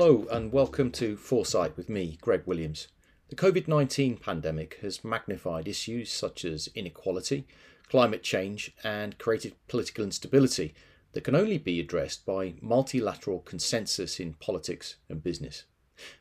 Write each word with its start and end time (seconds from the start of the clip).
Hello, 0.00 0.28
and 0.30 0.52
welcome 0.52 0.92
to 0.92 1.16
Foresight 1.16 1.76
with 1.76 1.88
me, 1.88 2.18
Greg 2.20 2.42
Williams. 2.46 2.86
The 3.30 3.34
COVID 3.34 3.66
19 3.66 4.18
pandemic 4.18 4.78
has 4.80 5.02
magnified 5.02 5.66
issues 5.66 6.12
such 6.12 6.44
as 6.44 6.68
inequality, 6.76 7.48
climate 7.88 8.22
change, 8.22 8.72
and 8.84 9.18
created 9.18 9.54
political 9.66 10.04
instability 10.04 10.72
that 11.14 11.24
can 11.24 11.34
only 11.34 11.58
be 11.58 11.80
addressed 11.80 12.24
by 12.24 12.54
multilateral 12.62 13.40
consensus 13.40 14.20
in 14.20 14.34
politics 14.34 14.94
and 15.08 15.20
business. 15.20 15.64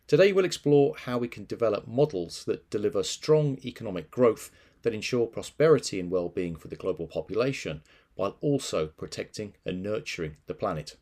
Today, 0.07 0.33
we'll 0.33 0.43
explore 0.43 0.95
how 0.97 1.19
we 1.19 1.27
can 1.27 1.45
develop 1.45 1.87
models 1.87 2.45
that 2.45 2.71
deliver 2.71 3.03
strong 3.03 3.59
economic 3.63 4.09
growth 4.09 4.49
that 4.81 4.95
ensure 4.95 5.27
prosperity 5.27 5.99
and 5.99 6.09
well 6.09 6.29
being 6.29 6.55
for 6.55 6.67
the 6.67 6.75
global 6.75 7.05
population, 7.05 7.83
while 8.15 8.37
also 8.41 8.87
protecting 8.87 9.53
and 9.67 9.83
nurturing 9.83 10.37
the 10.47 10.55
planet. 10.55 10.95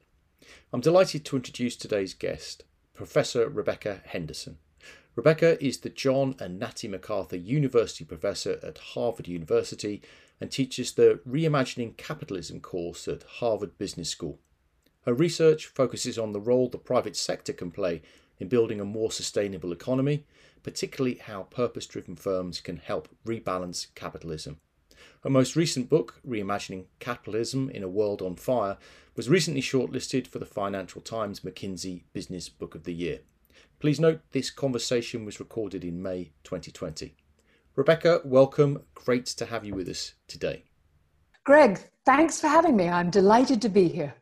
I'm 0.74 0.82
delighted 0.82 1.26
to 1.26 1.36
introduce 1.36 1.76
today's 1.76 2.14
guest, 2.14 2.64
Professor 2.94 3.48
Rebecca 3.50 4.02
Henderson. 4.06 4.58
Rebecca 5.16 5.64
is 5.64 5.80
the 5.80 5.90
John 5.90 6.36
and 6.40 6.60
Natty 6.60 6.90
McArthur 6.90 7.42
University 7.42 8.04
Professor 8.04 8.60
at 8.62 8.78
Harvard 8.78 9.28
University 9.28 10.02
and 10.42 10.52
teaches 10.52 10.94
the 10.94 11.22
Reimagining 11.28 11.96
Capitalism 11.96 12.60
course 12.60 13.08
at 13.08 13.24
Harvard 13.24 13.78
Business 13.78 14.10
School. 14.10 14.40
Her 15.06 15.14
research 15.14 15.68
focuses 15.68 16.18
on 16.18 16.34
the 16.34 16.42
role 16.42 16.68
the 16.68 16.78
private 16.78 17.16
sector 17.16 17.54
can 17.54 17.72
play 17.72 18.02
in 18.40 18.50
building 18.50 18.82
a 18.82 18.86
more 18.86 19.12
sustainable 19.12 19.72
economy, 19.72 20.26
particularly 20.64 21.16
how 21.16 21.44
purpose 21.44 21.86
driven 21.86 22.16
firms 22.16 22.60
can 22.60 22.78
help 22.78 23.08
rebalance 23.26 23.88
capitalism. 23.96 24.60
Her 25.26 25.32
most 25.32 25.56
recent 25.56 25.90
book, 25.90 26.22
Reimagining 26.24 26.86
Capitalism 27.00 27.72
in 27.72 27.82
a 27.82 27.90
World 27.90 28.22
on 28.22 28.36
Fire, 28.36 28.78
was 29.16 29.28
recently 29.28 29.60
shortlisted 29.60 30.28
for 30.28 30.38
the 30.38 30.46
Financial 30.46 31.02
Times 31.02 31.40
McKinsey 31.40 32.04
Business 32.14 32.48
Book 32.48 32.76
of 32.76 32.84
the 32.84 32.94
Year. 32.94 33.22
Please 33.80 34.00
note 34.00 34.22
this 34.34 34.52
conversation 34.52 35.26
was 35.26 35.40
recorded 35.40 35.84
in 35.84 36.04
May 36.04 36.26
2020. 36.44 37.16
Rebecca, 37.76 38.22
welcome. 38.24 38.84
Great 38.94 39.26
to 39.26 39.48
have 39.48 39.66
you 39.66 39.74
with 39.74 39.90
us 39.90 40.14
today. 40.28 40.66
Greg, 41.44 41.80
thanks 42.06 42.40
for 42.40 42.48
having 42.48 42.76
me. 42.76 42.88
I'm 42.88 43.10
delighted 43.10 43.64
to 43.64 43.70
be 43.70 43.88
here. 43.88 44.14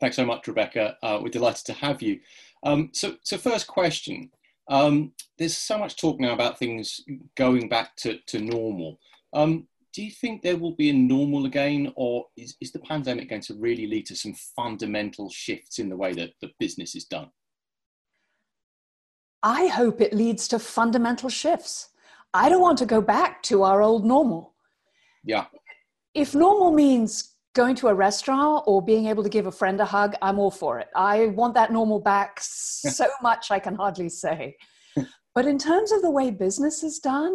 Thanks 0.00 0.16
so 0.16 0.24
much, 0.24 0.48
Rebecca. 0.48 0.96
Uh, 1.02 1.18
we're 1.20 1.28
delighted 1.28 1.66
to 1.66 1.74
have 1.74 2.00
you. 2.00 2.18
Um, 2.62 2.88
so, 2.94 3.16
so 3.20 3.36
first 3.36 3.66
question. 3.66 4.30
Um, 4.68 5.12
there's 5.36 5.54
so 5.54 5.76
much 5.76 5.96
talk 5.96 6.18
now 6.18 6.32
about 6.32 6.58
things 6.58 7.02
going 7.34 7.68
back 7.68 7.94
to, 7.96 8.20
to 8.28 8.40
normal. 8.40 8.98
Um, 9.34 9.68
do 9.96 10.04
you 10.04 10.10
think 10.10 10.42
there 10.42 10.58
will 10.58 10.74
be 10.74 10.90
a 10.90 10.92
normal 10.92 11.46
again, 11.46 11.90
or 11.96 12.26
is, 12.36 12.54
is 12.60 12.70
the 12.70 12.80
pandemic 12.80 13.30
going 13.30 13.40
to 13.40 13.54
really 13.54 13.86
lead 13.86 14.04
to 14.04 14.14
some 14.14 14.34
fundamental 14.54 15.30
shifts 15.30 15.78
in 15.78 15.88
the 15.88 15.96
way 15.96 16.12
that 16.12 16.32
the 16.42 16.50
business 16.60 16.94
is 16.94 17.06
done? 17.06 17.30
I 19.42 19.68
hope 19.68 20.02
it 20.02 20.12
leads 20.12 20.48
to 20.48 20.58
fundamental 20.58 21.30
shifts. 21.30 21.88
I 22.34 22.50
don't 22.50 22.60
want 22.60 22.76
to 22.78 22.84
go 22.84 23.00
back 23.00 23.42
to 23.44 23.62
our 23.62 23.80
old 23.80 24.04
normal. 24.04 24.54
Yeah. 25.24 25.46
If 26.12 26.34
normal 26.34 26.72
means 26.72 27.34
going 27.54 27.74
to 27.76 27.88
a 27.88 27.94
restaurant 27.94 28.64
or 28.66 28.84
being 28.84 29.06
able 29.06 29.22
to 29.22 29.30
give 29.30 29.46
a 29.46 29.52
friend 29.52 29.80
a 29.80 29.86
hug, 29.86 30.14
I'm 30.20 30.38
all 30.38 30.50
for 30.50 30.78
it. 30.78 30.88
I 30.94 31.28
want 31.28 31.54
that 31.54 31.72
normal 31.72 32.00
back 32.00 32.38
so 32.42 33.06
much 33.22 33.50
I 33.50 33.58
can 33.58 33.76
hardly 33.76 34.10
say. 34.10 34.58
But 35.34 35.46
in 35.46 35.56
terms 35.56 35.90
of 35.90 36.02
the 36.02 36.10
way 36.10 36.30
business 36.30 36.82
is 36.82 36.98
done, 36.98 37.34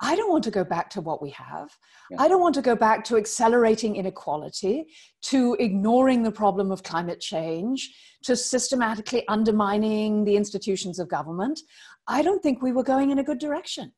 I 0.00 0.16
don't 0.16 0.30
want 0.30 0.44
to 0.44 0.50
go 0.50 0.64
back 0.64 0.90
to 0.90 1.00
what 1.00 1.22
we 1.22 1.30
have. 1.30 1.70
Yeah. 2.10 2.20
I 2.20 2.28
don't 2.28 2.40
want 2.40 2.54
to 2.56 2.62
go 2.62 2.74
back 2.74 3.04
to 3.04 3.16
accelerating 3.16 3.96
inequality, 3.96 4.86
to 5.22 5.56
ignoring 5.60 6.22
the 6.22 6.32
problem 6.32 6.70
of 6.70 6.82
climate 6.82 7.20
change, 7.20 7.94
to 8.24 8.36
systematically 8.36 9.26
undermining 9.28 10.24
the 10.24 10.36
institutions 10.36 10.98
of 10.98 11.08
government. 11.08 11.60
I 12.08 12.22
don't 12.22 12.42
think 12.42 12.60
we 12.60 12.72
were 12.72 12.82
going 12.82 13.10
in 13.10 13.18
a 13.20 13.24
good 13.24 13.38
direction. 13.38 13.92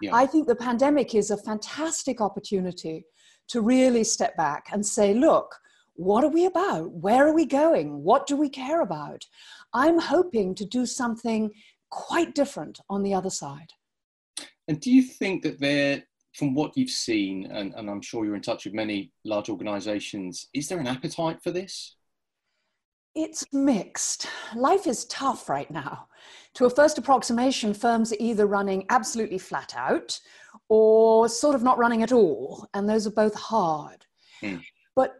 Yeah. 0.00 0.14
I 0.14 0.26
think 0.26 0.46
the 0.46 0.54
pandemic 0.54 1.14
is 1.14 1.30
a 1.30 1.36
fantastic 1.36 2.20
opportunity 2.20 3.06
to 3.48 3.60
really 3.62 4.04
step 4.04 4.36
back 4.36 4.66
and 4.72 4.84
say, 4.84 5.14
look, 5.14 5.56
what 5.94 6.22
are 6.22 6.30
we 6.30 6.44
about? 6.44 6.92
Where 6.92 7.26
are 7.26 7.34
we 7.34 7.46
going? 7.46 8.04
What 8.04 8.26
do 8.26 8.36
we 8.36 8.48
care 8.48 8.82
about? 8.82 9.24
I'm 9.74 9.98
hoping 9.98 10.54
to 10.56 10.64
do 10.64 10.86
something 10.86 11.50
quite 11.90 12.34
different 12.34 12.78
on 12.88 13.02
the 13.02 13.14
other 13.14 13.30
side. 13.30 13.72
And 14.68 14.80
do 14.80 14.90
you 14.90 15.02
think 15.02 15.42
that 15.42 15.58
there, 15.58 16.04
from 16.34 16.54
what 16.54 16.76
you've 16.76 16.90
seen, 16.90 17.46
and, 17.50 17.74
and 17.74 17.90
I'm 17.90 18.02
sure 18.02 18.24
you're 18.24 18.36
in 18.36 18.42
touch 18.42 18.66
with 18.66 18.74
many 18.74 19.12
large 19.24 19.48
organisations, 19.48 20.48
is 20.52 20.68
there 20.68 20.78
an 20.78 20.86
appetite 20.86 21.42
for 21.42 21.50
this? 21.50 21.96
It's 23.14 23.44
mixed. 23.52 24.28
Life 24.54 24.86
is 24.86 25.06
tough 25.06 25.48
right 25.48 25.70
now. 25.70 26.06
To 26.54 26.66
a 26.66 26.70
first 26.70 26.98
approximation, 26.98 27.72
firms 27.72 28.12
are 28.12 28.18
either 28.20 28.46
running 28.46 28.84
absolutely 28.90 29.38
flat 29.38 29.74
out 29.74 30.20
or 30.68 31.28
sort 31.28 31.54
of 31.54 31.62
not 31.62 31.78
running 31.78 32.02
at 32.02 32.12
all, 32.12 32.68
and 32.74 32.88
those 32.88 33.06
are 33.06 33.12
both 33.12 33.34
hard. 33.34 34.04
Mm. 34.42 34.62
But 34.94 35.14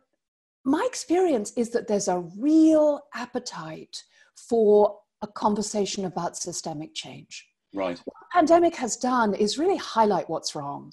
my 0.65 0.85
experience 0.87 1.53
is 1.57 1.71
that 1.71 1.89
there's 1.89 2.09
a 2.09 2.25
real 2.37 3.01
appetite 3.15 4.05
for 4.37 4.99
a 5.23 5.27
conversation 5.27 6.05
about 6.05 6.37
systemic 6.37 6.95
change. 6.95 7.49
Right. 7.75 7.99
What 8.05 8.15
the 8.21 8.27
pandemic 8.33 8.77
has 8.77 8.97
done 8.97 9.35
is 9.35 9.59
really 9.59 9.77
highlight 9.77 10.29
what's 10.29 10.55
wrong. 10.55 10.93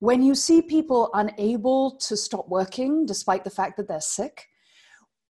When 0.00 0.22
you 0.22 0.34
see 0.34 0.62
people 0.62 1.10
unable 1.14 1.96
to 1.98 2.16
stop 2.16 2.48
working 2.48 3.06
despite 3.06 3.44
the 3.44 3.50
fact 3.50 3.76
that 3.76 3.86
they're 3.86 4.00
sick, 4.00 4.46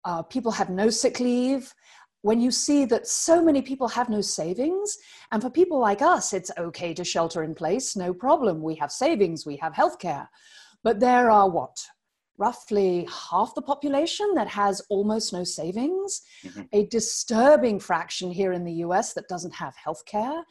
uh, 0.03 0.23
people 0.23 0.51
have 0.51 0.69
no 0.69 0.89
sick 0.89 1.19
leave, 1.19 1.73
when 2.21 2.41
you 2.41 2.51
see 2.51 2.85
that 2.85 3.07
so 3.07 3.43
many 3.43 3.61
people 3.61 3.87
have 3.87 4.09
no 4.09 4.21
savings, 4.21 4.97
and 5.31 5.41
for 5.41 5.49
people 5.49 5.79
like 5.79 6.01
us, 6.01 6.33
it's 6.33 6.51
okay 6.57 6.93
to 6.93 7.03
shelter 7.03 7.43
in 7.43 7.55
place, 7.55 7.95
no 7.95 8.13
problem. 8.13 8.61
We 8.61 8.75
have 8.75 8.91
savings, 8.91 9.45
we 9.45 9.57
have 9.57 9.73
healthcare. 9.73 10.27
But 10.83 10.99
there 10.99 11.29
are 11.29 11.49
what? 11.49 11.77
Roughly 12.37 13.07
half 13.31 13.55
the 13.55 13.61
population 13.61 14.33
that 14.35 14.47
has 14.47 14.81
almost 14.89 15.33
no 15.33 15.43
savings, 15.43 16.21
mm-hmm. 16.43 16.63
a 16.71 16.85
disturbing 16.87 17.79
fraction 17.79 18.31
here 18.31 18.53
in 18.53 18.63
the 18.63 18.73
US 18.85 19.13
that 19.13 19.27
doesn't 19.27 19.55
have 19.55 19.75
healthcare. 19.75 20.43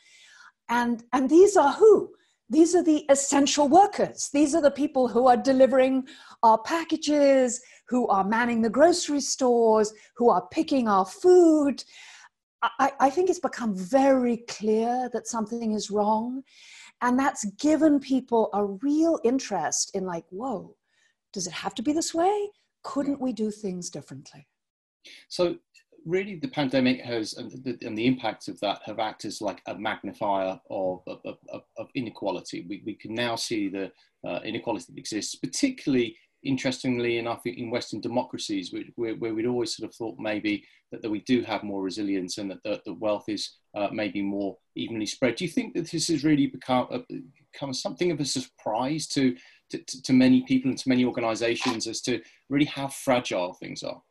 And, 0.69 1.05
and 1.13 1.31
these 1.31 1.57
are 1.57 1.73
who? 1.73 2.11
These 2.49 2.77
are 2.77 2.83
the 2.83 3.05
essential 3.09 3.69
workers. 3.69 4.31
These 4.33 4.55
are 4.55 4.63
the 4.63 4.71
people 4.71 5.09
who 5.09 5.27
are 5.27 5.37
delivering 5.37 6.07
our 6.45 6.59
packages, 6.59 7.61
who 7.89 8.07
are 8.07 8.23
manning 8.23 8.63
the 8.63 8.71
grocery 8.71 9.21
stores, 9.21 9.93
who 10.17 10.31
are 10.31 10.47
picking 10.53 10.87
our 10.87 11.05
food. 11.05 11.83
I, 12.63 12.93
I 13.01 13.11
think 13.11 13.31
it's 13.31 13.41
become 13.41 13.77
very 13.77 14.39
clear 14.49 15.11
that 15.13 15.27
something 15.27 15.73
is 15.73 15.91
wrong. 15.91 16.43
And 17.03 17.19
that's 17.19 17.45
given 17.61 17.99
people 17.99 18.49
a 18.55 18.65
real 18.65 19.19
interest 19.25 19.91
in, 19.95 20.05
like, 20.05 20.25
whoa, 20.31 20.76
does 21.37 21.47
it 21.47 21.53
have 21.53 21.75
to 21.75 21.83
be 21.83 21.93
this 21.93 22.15
way? 22.15 22.49
Couldn't 22.83 23.21
we 23.21 23.35
do 23.35 23.51
things 23.51 23.91
differently? 23.91 24.49
So, 25.29 25.57
really 26.07 26.37
the 26.37 26.49
pandemic 26.49 27.03
has 27.03 27.35
and 27.35 27.51
the, 27.63 27.77
and 27.87 27.99
the 27.99 28.07
impacts 28.07 28.49
of 28.49 28.59
that 28.61 28.81
have 28.87 28.99
acted 28.99 29.29
as 29.29 29.43
like 29.43 29.61
a 29.67 29.77
magnifier 29.77 30.59
of, 30.71 31.03
of, 31.07 31.37
of, 31.53 31.63
of 31.77 31.89
inequality. 31.95 32.65
We, 32.67 32.83
we 32.87 32.95
can 32.95 33.13
now 33.13 33.37
see 33.37 33.69
the 33.69 33.93
uh, 34.27 34.41
inequality 34.45 34.87
that 34.89 34.99
exists, 34.99 35.35
particularly 35.35 36.17
interestingly 36.43 37.19
enough 37.19 37.43
in 37.45 37.71
Western 37.71 38.01
democracies, 38.01 38.73
where, 38.97 39.13
where, 39.17 39.35
we'd 39.35 39.47
always 39.47 39.77
sort 39.77 39.91
of 39.91 39.95
thought 39.95 40.17
maybe 40.19 40.65
that, 40.91 41.03
that 41.03 41.11
we 41.11 41.21
do 41.21 41.43
have 41.43 41.63
more 41.63 41.83
resilience 41.83 42.39
and 42.39 42.51
that 42.51 42.83
the, 42.87 42.95
wealth 42.95 43.25
is 43.29 43.57
uh, 43.75 43.89
maybe 43.93 44.23
more 44.23 44.57
evenly 44.75 45.05
spread. 45.05 45.37
Do 45.37 45.45
you 45.45 45.51
think 45.51 45.75
that 45.75 45.91
this 45.91 46.09
has 46.09 46.25
really 46.25 46.47
become, 46.47 46.87
uh, 46.91 47.01
become 47.53 47.75
something 47.75 48.11
of 48.11 48.21
a 48.21 48.25
surprise 48.25 49.07
to, 49.09 49.37
to, 49.71 49.79
to 50.03 50.13
many 50.13 50.43
people 50.43 50.71
and 50.71 50.79
to 50.79 50.89
many 50.89 51.05
organizations 51.05 51.87
as 51.87 52.01
to 52.03 52.21
really 52.49 52.67
how 52.67 52.89
fragile 52.89 53.55
things 53.55 53.83
are? 53.83 54.03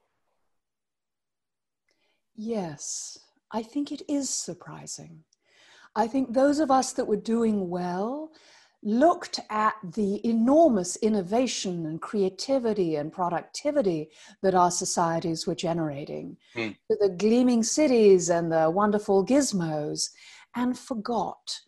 Yes, 2.36 3.18
I 3.52 3.64
think 3.64 3.92
it 3.92 4.02
is 4.10 4.30
surprising. 4.30 5.24
I 5.96 6.08
think 6.08 6.34
those 6.34 6.60
of 6.60 6.72
us 6.72 6.92
that 6.94 7.08
were 7.08 7.16
doing 7.16 7.70
well 7.70 8.32
looked 8.84 9.40
at 9.50 9.74
the 9.96 10.26
enormous 10.28 10.96
innovation 10.98 11.86
and 11.88 12.02
creativity 12.02 12.98
and 12.98 13.12
productivity 13.12 14.10
that 14.44 14.54
our 14.54 14.70
societies 14.70 15.48
were 15.48 15.56
generating, 15.56 16.38
mm. 16.56 16.76
the 16.90 17.16
gleaming 17.18 17.64
cities 17.64 18.30
and 18.30 18.52
the 18.52 18.70
wonderful 18.70 19.26
gizmos, 19.26 20.10
and 20.56 20.78
forgot 20.78 21.60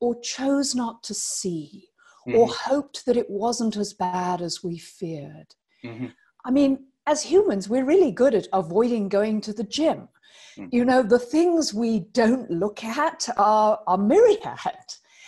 or 0.00 0.20
chose 0.20 0.74
not 0.74 1.02
to 1.02 1.14
see 1.14 1.88
mm. 2.26 2.34
or 2.34 2.46
mm-hmm. 2.46 2.70
hoped 2.70 3.06
that 3.06 3.16
it 3.16 3.28
wasn't 3.30 3.76
as 3.76 3.92
bad 3.92 4.40
as 4.40 4.62
we 4.62 4.78
feared. 4.78 5.54
Mm-hmm. 5.84 6.06
I 6.44 6.50
mean, 6.50 6.86
as 7.06 7.22
humans, 7.22 7.68
we're 7.68 7.84
really 7.84 8.10
good 8.10 8.34
at 8.34 8.48
avoiding 8.52 9.08
going 9.08 9.40
to 9.42 9.52
the 9.52 9.64
gym. 9.64 10.08
Mm. 10.56 10.68
You 10.72 10.84
know, 10.84 11.02
the 11.02 11.18
things 11.18 11.72
we 11.72 12.00
don't 12.12 12.50
look 12.50 12.82
at 12.84 13.28
are, 13.36 13.80
are 13.86 13.98
myriad. 13.98 14.40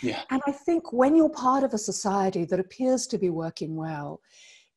Yeah. 0.01 0.21
And 0.29 0.41
I 0.47 0.51
think 0.51 0.93
when 0.93 1.15
you're 1.15 1.29
part 1.29 1.63
of 1.63 1.73
a 1.73 1.77
society 1.77 2.45
that 2.45 2.59
appears 2.59 3.07
to 3.07 3.17
be 3.17 3.29
working 3.29 3.75
well, 3.75 4.21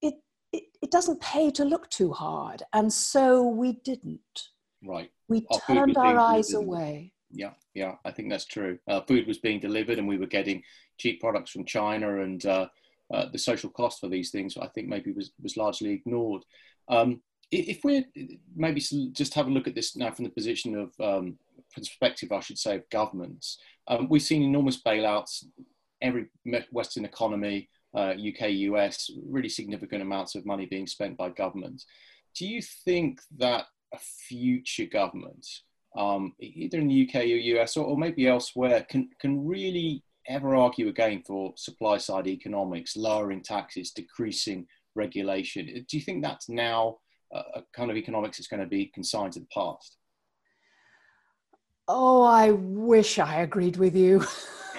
it, 0.00 0.14
it, 0.52 0.64
it 0.82 0.90
doesn't 0.90 1.20
pay 1.20 1.50
to 1.52 1.64
look 1.64 1.88
too 1.90 2.12
hard. 2.12 2.62
And 2.72 2.92
so 2.92 3.46
we 3.46 3.74
didn't. 3.84 4.48
Right. 4.84 5.10
We 5.28 5.46
our 5.50 5.60
turned 5.60 5.96
our 5.96 6.18
eyes 6.18 6.54
away. 6.54 7.12
Yeah, 7.30 7.52
yeah, 7.74 7.94
I 8.04 8.10
think 8.10 8.28
that's 8.28 8.44
true. 8.44 8.78
Uh, 8.86 9.00
food 9.00 9.26
was 9.26 9.38
being 9.38 9.58
delivered, 9.58 9.98
and 9.98 10.06
we 10.06 10.18
were 10.18 10.26
getting 10.26 10.62
cheap 10.98 11.20
products 11.20 11.50
from 11.50 11.64
China, 11.64 12.22
and 12.22 12.44
uh, 12.46 12.66
uh, 13.12 13.26
the 13.30 13.38
social 13.38 13.70
cost 13.70 14.00
for 14.00 14.08
these 14.08 14.30
things, 14.30 14.56
I 14.56 14.68
think, 14.68 14.88
maybe 14.88 15.12
was 15.12 15.32
was 15.42 15.56
largely 15.56 15.90
ignored. 15.90 16.44
Um, 16.88 17.20
if 17.50 17.84
we're 17.84 18.04
maybe 18.56 18.82
just 19.12 19.34
have 19.34 19.46
a 19.46 19.50
look 19.50 19.68
at 19.68 19.74
this 19.74 19.94
now 19.94 20.10
from 20.10 20.24
the 20.24 20.30
position 20.30 20.74
of 20.74 20.92
um, 21.00 21.38
perspective, 21.74 22.32
I 22.32 22.40
should 22.40 22.58
say, 22.58 22.76
of 22.76 22.88
governments, 22.90 23.58
um, 23.88 24.08
we've 24.08 24.22
seen 24.22 24.42
enormous 24.42 24.82
bailouts. 24.82 25.44
Every 26.00 26.26
Western 26.72 27.04
economy, 27.04 27.68
uh, 27.94 28.14
UK, 28.14 28.50
US, 28.50 29.10
really 29.28 29.48
significant 29.48 30.02
amounts 30.02 30.34
of 30.34 30.46
money 30.46 30.66
being 30.66 30.86
spent 30.86 31.16
by 31.16 31.28
governments. 31.28 31.86
Do 32.34 32.46
you 32.46 32.62
think 32.62 33.20
that 33.38 33.66
a 33.92 33.98
future 33.98 34.86
government, 34.86 35.46
um, 35.96 36.32
either 36.40 36.78
in 36.78 36.88
the 36.88 37.08
UK 37.08 37.16
or 37.22 37.58
US 37.58 37.76
or, 37.76 37.84
or 37.84 37.96
maybe 37.96 38.26
elsewhere, 38.26 38.86
can, 38.88 39.10
can 39.20 39.46
really 39.46 40.02
ever 40.28 40.54
argue 40.54 40.88
again 40.88 41.22
for 41.26 41.52
supply 41.56 41.98
side 41.98 42.26
economics, 42.26 42.96
lowering 42.96 43.42
taxes, 43.42 43.90
decreasing 43.90 44.66
regulation? 44.94 45.66
Do 45.66 45.96
you 45.96 46.02
think 46.02 46.22
that's 46.22 46.48
now 46.48 46.98
a 47.32 47.62
kind 47.74 47.90
of 47.90 47.96
economics 47.96 48.38
that's 48.38 48.48
going 48.48 48.60
to 48.60 48.66
be 48.66 48.86
consigned 48.86 49.32
to 49.32 49.40
the 49.40 49.46
past? 49.52 49.96
Oh, 51.88 52.22
I 52.22 52.52
wish 52.52 53.18
I 53.18 53.40
agreed 53.40 53.76
with 53.76 53.96
you. 53.96 54.24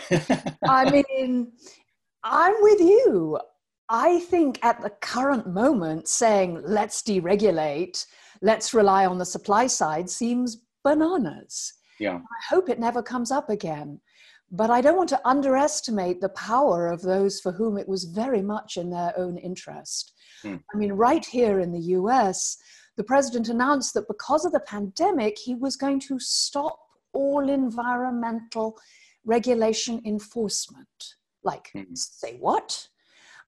I 0.67 0.89
mean, 0.89 1.51
I'm 2.23 2.55
with 2.59 2.79
you. 2.79 3.39
I 3.89 4.19
think 4.21 4.63
at 4.63 4.81
the 4.81 4.89
current 4.89 5.47
moment, 5.47 6.07
saying 6.07 6.61
let's 6.63 7.01
deregulate, 7.01 8.05
let's 8.41 8.73
rely 8.73 9.05
on 9.05 9.17
the 9.17 9.25
supply 9.25 9.67
side 9.67 10.09
seems 10.09 10.63
bananas. 10.83 11.73
Yeah. 11.99 12.15
I 12.15 12.55
hope 12.55 12.69
it 12.69 12.79
never 12.79 13.03
comes 13.03 13.31
up 13.31 13.49
again. 13.49 13.99
But 14.55 14.69
I 14.69 14.81
don't 14.81 14.97
want 14.97 15.09
to 15.09 15.27
underestimate 15.27 16.21
the 16.21 16.29
power 16.29 16.87
of 16.87 17.01
those 17.01 17.39
for 17.39 17.51
whom 17.51 17.75
it 17.75 17.87
was 17.87 18.03
very 18.03 18.43
much 18.43 18.77
in 18.77 18.91
their 18.91 19.11
own 19.17 19.35
interest. 19.39 20.13
Mm. 20.43 20.61
I 20.71 20.77
mean, 20.77 20.93
right 20.93 21.25
here 21.25 21.59
in 21.59 21.71
the 21.71 21.95
US, 21.97 22.55
the 22.95 23.03
president 23.03 23.49
announced 23.49 23.95
that 23.95 24.07
because 24.07 24.45
of 24.45 24.51
the 24.51 24.59
pandemic, 24.59 25.39
he 25.39 25.55
was 25.55 25.75
going 25.75 25.99
to 26.01 26.19
stop 26.19 26.77
all 27.13 27.49
environmental 27.49 28.77
regulation 29.25 29.99
enforcement. 30.05 31.15
Like, 31.43 31.71
mm. 31.75 31.97
say 31.97 32.37
what? 32.39 32.87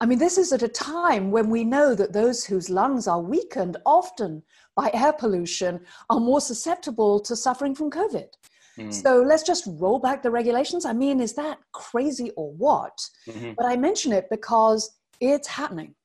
I 0.02 0.08
mean, 0.08 0.18
this 0.18 0.40
is 0.40 0.52
at 0.52 0.64
a 0.64 0.68
time 0.68 1.30
when 1.30 1.52
we 1.52 1.64
know 1.64 1.94
that 1.94 2.14
those 2.14 2.44
whose 2.44 2.72
lungs 2.72 3.08
are 3.08 3.22
weakened 3.22 3.78
often 3.86 4.42
by 4.76 4.90
air 4.92 5.14
pollution 5.14 5.82
are 6.10 6.20
more 6.20 6.42
susceptible 6.42 7.20
to 7.20 7.36
suffering 7.36 7.76
from 7.76 7.92
COVID. 7.92 8.30
Mm. 8.78 8.94
So 8.94 9.22
let's 9.22 9.44
just 9.44 9.68
roll 9.68 10.00
back 10.00 10.22
the 10.24 10.32
regulations. 10.32 10.86
I 10.86 10.94
mean, 10.94 11.22
is 11.22 11.34
that 11.34 11.60
crazy 11.72 12.32
or 12.36 12.52
what? 12.54 12.98
Mm-hmm. 13.28 13.54
But 13.58 13.66
I 13.66 13.78
mention 13.78 14.12
it 14.12 14.28
because 14.30 14.98
it's 15.20 15.48
happening. 15.48 15.96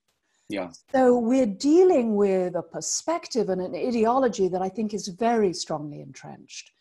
Yeah. 0.49 0.71
So 0.93 1.17
we're 1.19 1.47
dealing 1.47 2.17
with 2.17 2.57
a 2.57 2.63
perspective 2.63 3.49
and 3.51 3.61
an 3.61 3.75
ideology 3.75 4.49
that 4.49 4.63
I 4.63 4.69
think 4.69 4.93
is 4.95 5.09
very 5.09 5.53
strongly 5.53 6.01
entrenched. 6.01 6.73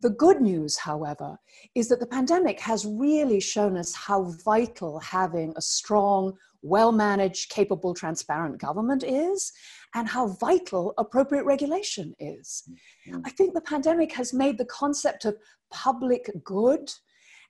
The 0.00 0.10
good 0.10 0.40
news, 0.40 0.76
however, 0.76 1.38
is 1.74 1.88
that 1.88 2.00
the 2.00 2.06
pandemic 2.06 2.60
has 2.60 2.84
really 2.84 3.40
shown 3.40 3.76
us 3.76 3.94
how 3.94 4.34
vital 4.44 4.98
having 4.98 5.54
a 5.56 5.62
strong, 5.62 6.34
well 6.64 6.90
managed, 6.90 7.50
capable, 7.50 7.94
transparent 7.94 8.58
government 8.58 9.04
is, 9.04 9.52
and 9.94 10.08
how 10.08 10.28
vital 10.28 10.94
appropriate 10.98 11.44
regulation 11.44 12.14
is. 12.18 12.64
Mm-hmm. 13.08 13.20
I 13.24 13.30
think 13.30 13.54
the 13.54 13.60
pandemic 13.60 14.12
has 14.14 14.32
made 14.32 14.58
the 14.58 14.64
concept 14.64 15.24
of 15.26 15.36
public 15.70 16.30
good 16.42 16.90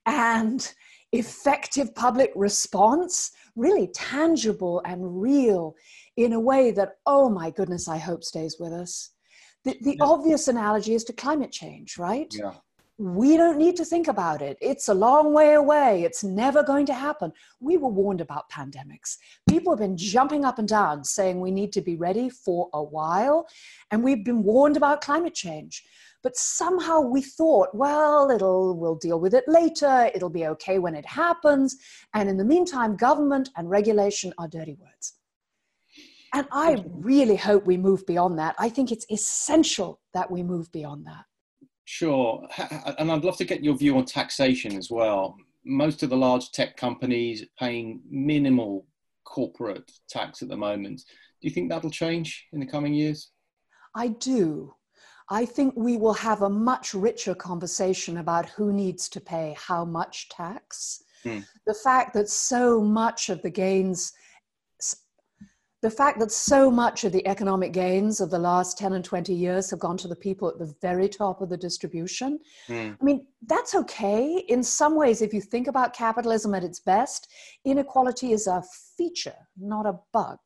and 0.07 0.75
effective 1.13 1.95
public 1.95 2.33
response 2.35 3.31
really 3.55 3.87
tangible 3.95 4.83
and 4.85 5.23
real 5.23 5.75
in 6.17 6.33
a 6.33 6.41
way 6.41 6.73
that, 6.73 6.97
oh 7.07 7.31
my 7.31 7.51
goodness, 7.51 7.89
I 7.89 7.99
hope 7.99 8.25
stays 8.25 8.57
with 8.59 8.73
us. 8.73 9.11
The, 9.65 9.79
the 9.81 9.97
yeah. 9.97 10.05
obvious 10.05 10.49
analogy 10.49 10.95
is 10.95 11.05
to 11.05 11.13
climate 11.13 11.53
change, 11.53 11.99
right? 11.99 12.33
Yeah. 12.37 12.55
We 12.97 13.37
don't 13.37 13.59
need 13.59 13.75
to 13.77 13.85
think 13.85 14.07
about 14.07 14.41
it. 14.41 14.57
It's 14.61 14.89
a 14.89 14.95
long 14.95 15.33
way 15.33 15.55
away. 15.55 16.05
It's 16.05 16.23
never 16.23 16.63
going 16.63 16.87
to 16.87 16.95
happen. 16.95 17.33
We 17.59 17.77
were 17.77 17.89
warned 17.89 18.21
about 18.21 18.51
pandemics. 18.51 19.17
People 19.49 19.73
have 19.73 19.81
been 19.81 19.97
jumping 19.97 20.45
up 20.45 20.61
and 20.61 20.69
down 20.69 21.03
saying 21.03 21.41
we 21.41 21.51
need 21.51 21.73
to 21.73 21.81
be 21.81 21.97
ready 21.97 22.29
for 22.29 22.69
a 22.73 22.83
while. 22.83 23.49
And 23.91 24.05
we've 24.05 24.25
been 24.25 24.45
warned 24.45 24.77
about 24.77 25.01
climate 25.01 25.35
change. 25.35 25.83
But 26.23 26.37
somehow 26.37 27.01
we 27.01 27.21
thought, 27.21 27.75
well, 27.75 28.31
it'll 28.31 28.79
we'll 28.79 28.95
deal 28.95 29.19
with 29.19 29.35
it 29.35 29.45
later. 29.49 30.11
It'll 30.15 30.31
be 30.31 30.47
okay 30.47 30.79
when 30.79 30.95
it 30.95 31.05
happens. 31.05 31.77
And 32.15 32.29
in 32.29 32.37
the 32.37 32.45
meantime, 32.45 32.97
government 32.97 33.51
and 33.57 33.69
regulation 33.69 34.33
are 34.39 34.49
dirty 34.49 34.75
words. 34.81 35.15
And 36.33 36.47
I 36.51 36.85
really 36.91 37.37
hope 37.37 37.67
we 37.67 37.77
move 37.77 38.07
beyond 38.07 38.39
that. 38.39 38.55
I 38.59 38.69
think 38.69 38.93
it's 38.93 39.07
essential 39.11 40.01
that 40.15 40.31
we 40.31 40.43
move 40.43 40.71
beyond 40.73 41.07
that. 41.07 41.25
Sure. 41.85 42.47
And 42.99 43.11
I'd 43.13 43.25
love 43.25 43.37
to 43.39 43.45
get 43.45 43.63
your 43.63 43.77
view 43.77 43.97
on 43.99 44.05
taxation 44.05 44.77
as 44.77 44.91
well. 44.91 45.37
Most 45.65 46.03
of 46.03 46.11
the 46.11 46.17
large 46.17 46.51
tech 46.53 46.77
companies 46.77 47.45
paying 47.59 48.01
minimal 48.09 48.87
corporate 49.25 49.91
tax 50.09 50.43
at 50.43 50.49
the 50.49 50.57
moment. 50.57 51.03
Do 51.41 51.49
you 51.49 51.51
think 51.51 51.69
that'll 51.69 51.91
change 51.91 52.47
in 52.53 52.61
the 52.61 52.67
coming 52.67 52.95
years? 52.95 53.31
I 53.95 54.09
do. 54.09 54.75
I 55.31 55.47
think 55.47 55.75
we 55.77 55.97
will 55.97 56.15
have 56.15 56.43
a 56.43 56.51
much 56.51 56.93
richer 56.95 57.35
conversation 57.35 58.19
about 58.19 58.49
who 58.51 58.73
needs 58.73 59.09
to 59.11 59.21
pay 59.21 59.57
how 59.59 59.85
much 59.85 60.29
tax. 60.29 61.03
Mm. 61.25 61.47
The 61.67 61.75
fact 61.75 62.13
that 62.15 62.29
so 62.29 62.81
much 62.81 63.31
of 63.31 63.41
the 63.41 63.51
gains, 63.51 64.13
the 65.85 65.91
fact 65.91 66.19
that 66.19 66.33
so 66.33 66.71
much 66.71 67.05
of 67.05 67.13
the 67.13 67.27
economic 67.29 67.71
gains 67.71 68.19
of 68.19 68.31
the 68.31 68.39
last 68.39 68.79
10 68.79 68.95
and 68.95 69.05
20 69.05 69.35
years 69.35 69.71
have 69.71 69.79
gone 69.79 69.99
to 69.99 70.09
the 70.09 70.17
people 70.17 70.49
at 70.49 70.59
the 70.59 70.75
very 70.81 71.11
top 71.11 71.43
of 71.43 71.51
the 71.51 71.59
distribution. 71.59 72.39
Mm. 72.69 72.97
I 72.99 73.05
mean, 73.05 73.27
that's 73.47 73.75
okay. 73.75 74.43
In 74.49 74.63
some 74.63 74.97
ways, 74.97 75.21
if 75.21 75.35
you 75.35 75.43
think 75.43 75.67
about 75.67 75.93
capitalism 75.93 76.55
at 76.55 76.65
its 76.65 76.81
best, 76.81 77.31
inequality 77.67 78.33
is 78.33 78.47
a 78.47 78.63
feature, 78.97 79.37
not 79.59 79.85
a 79.85 79.99
bug. 80.11 80.39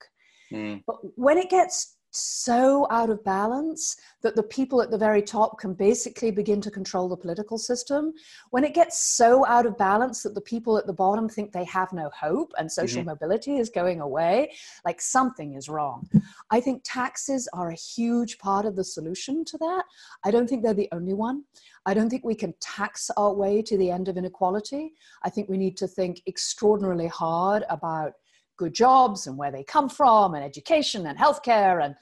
Mm. 0.53 0.83
But 0.85 0.97
when 1.15 1.39
it 1.39 1.51
gets 1.51 1.98
so 2.11 2.87
out 2.91 3.11
of 3.11 3.23
balance 3.23 3.97
that 4.23 4.35
the 4.35 4.43
people 4.43 4.81
at 4.81 4.91
the 4.91 4.99
very 4.99 5.23
top 5.23 5.59
can 5.59 5.75
basically 5.75 6.31
begin 6.31 6.61
to 6.61 6.71
control 6.71 7.09
the 7.09 7.17
political 7.17 7.59
system, 7.59 8.13
when 8.51 8.65
it 8.65 8.75
gets 8.75 8.99
so 9.03 9.47
out 9.47 9.67
of 9.67 9.77
balance 9.77 10.23
that 10.23 10.35
the 10.35 10.41
people 10.41 10.79
at 10.79 10.87
the 10.87 10.93
bottom 10.93 11.29
think 11.29 11.53
they 11.53 11.65
have 11.65 11.93
no 11.93 12.11
hope 12.19 12.53
and 12.59 12.71
social 12.71 13.01
mm-hmm. 13.01 13.11
mobility 13.11 13.59
is 13.59 13.69
going 13.69 14.01
away, 14.01 14.53
like 14.85 15.01
something 15.01 15.55
is 15.55 15.69
wrong. 15.69 16.09
I 16.51 16.61
think 16.61 16.83
taxes 16.85 17.49
are 17.53 17.71
a 17.71 17.75
huge 17.75 18.39
part 18.39 18.65
of 18.65 18.75
the 18.75 18.85
solution 18.85 19.45
to 19.45 19.59
that. 19.59 19.85
I 20.25 20.31
don't 20.31 20.49
think 20.49 20.63
they're 20.63 20.75
the 20.75 20.89
only 20.93 21.15
one. 21.15 21.45
I 21.87 21.95
don't 21.95 22.11
think 22.11 22.25
we 22.25 22.35
can 22.35 22.55
tax 22.61 23.11
our 23.17 23.33
way 23.33 23.63
to 23.63 23.79
the 23.79 23.91
end 23.91 24.09
of 24.09 24.17
inequality. 24.17 24.93
I 25.23 25.31
think 25.31 25.49
we 25.49 25.57
need 25.57 25.77
to 25.79 25.87
think 25.87 26.23
extraordinarily 26.27 27.07
hard 27.09 27.65
about 27.71 28.13
good 28.59 28.75
jobs 28.75 29.27
and 29.27 29.39
where 29.39 29.51
they 29.51 29.65
come 29.65 29.89
from 29.89 30.35
and 30.35 30.45
education 30.45 31.07
and 31.07 31.19
healthcare 31.19 31.83
and 31.85 31.95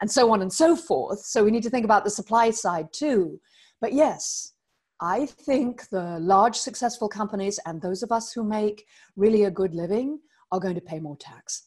and 0.00 0.10
so 0.10 0.32
on 0.32 0.42
and 0.42 0.52
so 0.52 0.74
forth. 0.74 1.20
So 1.20 1.44
we 1.44 1.50
need 1.50 1.62
to 1.62 1.70
think 1.70 1.84
about 1.84 2.04
the 2.04 2.10
supply 2.10 2.50
side 2.50 2.88
too. 2.92 3.40
But 3.80 3.92
yes 3.92 4.54
i 5.00 5.26
think 5.26 5.88
the 5.88 6.18
large 6.20 6.56
successful 6.56 7.08
companies 7.08 7.58
and 7.66 7.82
those 7.82 8.02
of 8.04 8.12
us 8.12 8.32
who 8.32 8.44
make 8.44 8.86
really 9.16 9.42
a 9.42 9.50
good 9.50 9.74
living 9.74 10.18
are 10.52 10.60
going 10.60 10.74
to 10.74 10.80
pay 10.80 11.00
more 11.00 11.16
tax. 11.16 11.64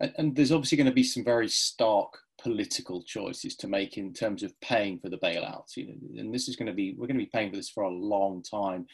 And, 0.00 0.12
and 0.18 0.36
there's 0.36 0.52
obviously 0.52 0.76
going 0.76 0.86
to 0.86 0.92
be 0.92 1.02
some 1.02 1.24
very 1.24 1.48
stark 1.48 2.16
political 2.40 3.02
choices 3.02 3.56
to 3.56 3.66
make 3.66 3.96
in 3.98 4.12
terms 4.12 4.44
of 4.44 4.58
paying 4.60 5.00
for 5.00 5.08
the 5.08 5.18
bailouts 5.18 5.76
you 5.76 5.88
know, 5.88 6.20
and 6.20 6.32
this 6.32 6.48
is 6.48 6.54
going 6.54 6.68
to 6.68 6.72
be 6.72 6.94
we're 6.96 7.08
going 7.08 7.18
to 7.18 7.24
be 7.24 7.30
paying 7.34 7.50
for 7.50 7.56
this 7.56 7.68
for 7.68 7.82
a 7.82 7.90
long 7.90 8.42
time 8.42 8.86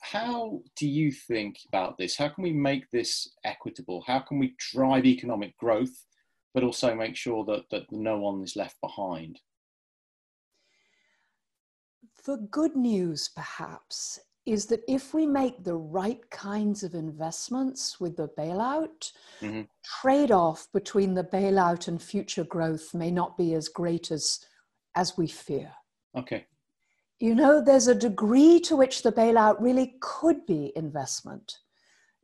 how 0.00 0.60
do 0.76 0.88
you 0.88 1.10
think 1.10 1.58
about 1.68 1.98
this? 1.98 2.16
How 2.16 2.28
can 2.28 2.44
we 2.44 2.52
make 2.52 2.90
this 2.90 3.28
equitable? 3.44 4.04
How 4.06 4.20
can 4.20 4.38
we 4.38 4.54
drive 4.58 5.04
economic 5.04 5.56
growth, 5.58 6.06
but 6.54 6.62
also 6.62 6.94
make 6.94 7.16
sure 7.16 7.44
that, 7.46 7.64
that 7.70 7.90
no 7.90 8.18
one 8.18 8.42
is 8.42 8.56
left 8.56 8.80
behind? 8.80 9.40
The 12.24 12.36
good 12.50 12.76
news, 12.76 13.30
perhaps, 13.34 14.20
is 14.46 14.66
that 14.66 14.82
if 14.88 15.14
we 15.14 15.26
make 15.26 15.62
the 15.62 15.76
right 15.76 16.28
kinds 16.30 16.82
of 16.82 16.94
investments 16.94 18.00
with 18.00 18.16
the 18.16 18.28
bailout, 18.38 19.12
mm-hmm. 19.40 19.62
trade 20.00 20.30
off 20.30 20.68
between 20.72 21.14
the 21.14 21.24
bailout 21.24 21.88
and 21.88 22.00
future 22.00 22.44
growth 22.44 22.94
may 22.94 23.10
not 23.10 23.36
be 23.36 23.54
as 23.54 23.68
great 23.68 24.10
as, 24.10 24.40
as 24.94 25.16
we 25.18 25.26
fear. 25.26 25.70
Okay 26.16 26.46
you 27.20 27.34
know, 27.34 27.60
there's 27.60 27.88
a 27.88 27.94
degree 27.94 28.60
to 28.60 28.76
which 28.76 29.02
the 29.02 29.12
bailout 29.12 29.56
really 29.60 29.96
could 30.00 30.46
be 30.46 30.72
investment. 30.76 31.58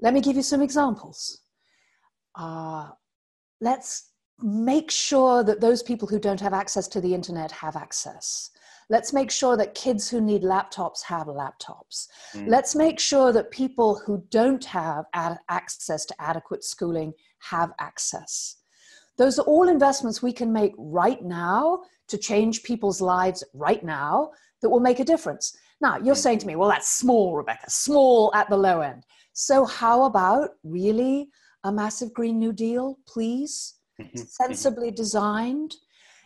Let 0.00 0.14
me 0.14 0.20
give 0.20 0.36
you 0.36 0.42
some 0.42 0.62
examples. 0.62 1.40
Uh, 2.36 2.90
let's 3.60 4.10
make 4.40 4.90
sure 4.90 5.42
that 5.44 5.60
those 5.60 5.82
people 5.82 6.08
who 6.08 6.18
don't 6.18 6.40
have 6.40 6.52
access 6.52 6.88
to 6.88 7.00
the 7.00 7.14
internet 7.14 7.50
have 7.50 7.76
access. 7.76 8.50
Let's 8.90 9.12
make 9.12 9.30
sure 9.30 9.56
that 9.56 9.74
kids 9.74 10.08
who 10.08 10.20
need 10.20 10.42
laptops 10.42 11.02
have 11.04 11.26
laptops. 11.26 12.08
Mm. 12.34 12.48
Let's 12.48 12.74
make 12.74 13.00
sure 13.00 13.32
that 13.32 13.50
people 13.50 14.00
who 14.04 14.24
don't 14.30 14.64
have 14.66 15.06
ad- 15.14 15.38
access 15.48 16.04
to 16.06 16.14
adequate 16.20 16.64
schooling 16.64 17.14
have 17.38 17.72
access. 17.80 18.56
Those 19.16 19.38
are 19.38 19.46
all 19.46 19.68
investments 19.68 20.22
we 20.22 20.32
can 20.32 20.52
make 20.52 20.72
right 20.76 21.22
now 21.22 21.82
to 22.08 22.18
change 22.18 22.62
people's 22.62 23.00
lives 23.00 23.42
right 23.54 23.82
now 23.82 24.30
that 24.64 24.70
will 24.70 24.80
make 24.80 24.98
a 24.98 25.04
difference. 25.04 25.54
Now, 25.82 25.98
you're 25.98 26.14
saying 26.14 26.38
to 26.38 26.46
me, 26.46 26.56
well, 26.56 26.70
that's 26.70 26.88
small, 26.88 27.36
Rebecca, 27.36 27.68
small 27.68 28.32
at 28.34 28.48
the 28.48 28.56
low 28.56 28.80
end. 28.80 29.04
So, 29.34 29.66
how 29.66 30.04
about 30.04 30.52
really 30.64 31.28
a 31.64 31.70
massive 31.70 32.14
Green 32.14 32.38
New 32.38 32.54
Deal, 32.54 32.98
please? 33.06 33.74
Mm-hmm. 34.00 34.16
Sensibly 34.16 34.90
designed, 34.90 35.76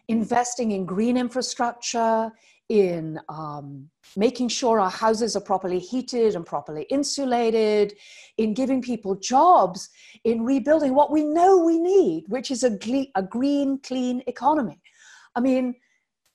investing 0.07 0.71
in 0.71 0.87
green 0.87 1.17
infrastructure, 1.17 2.31
in 2.69 3.19
um, 3.29 3.89
making 4.17 4.49
sure 4.49 4.79
our 4.79 4.91
houses 4.91 5.35
are 5.35 5.41
properly 5.41 5.81
heated 5.81 6.37
and 6.37 6.47
properly 6.47 6.87
insulated, 6.91 7.95
in 8.37 8.55
giving 8.55 8.81
people 8.81 9.17
jobs, 9.17 9.89
in 10.23 10.45
rebuilding 10.45 10.95
what 10.95 11.11
we 11.11 11.25
know 11.25 11.59
we 11.59 11.81
need, 11.81 12.25
which 12.29 12.53
is 12.53 12.63
a, 12.63 12.71
gle- 12.71 13.11
a 13.17 13.23
green, 13.23 13.81
clean 13.83 14.23
economy. 14.29 14.81
I 15.35 15.41
mean, 15.41 15.75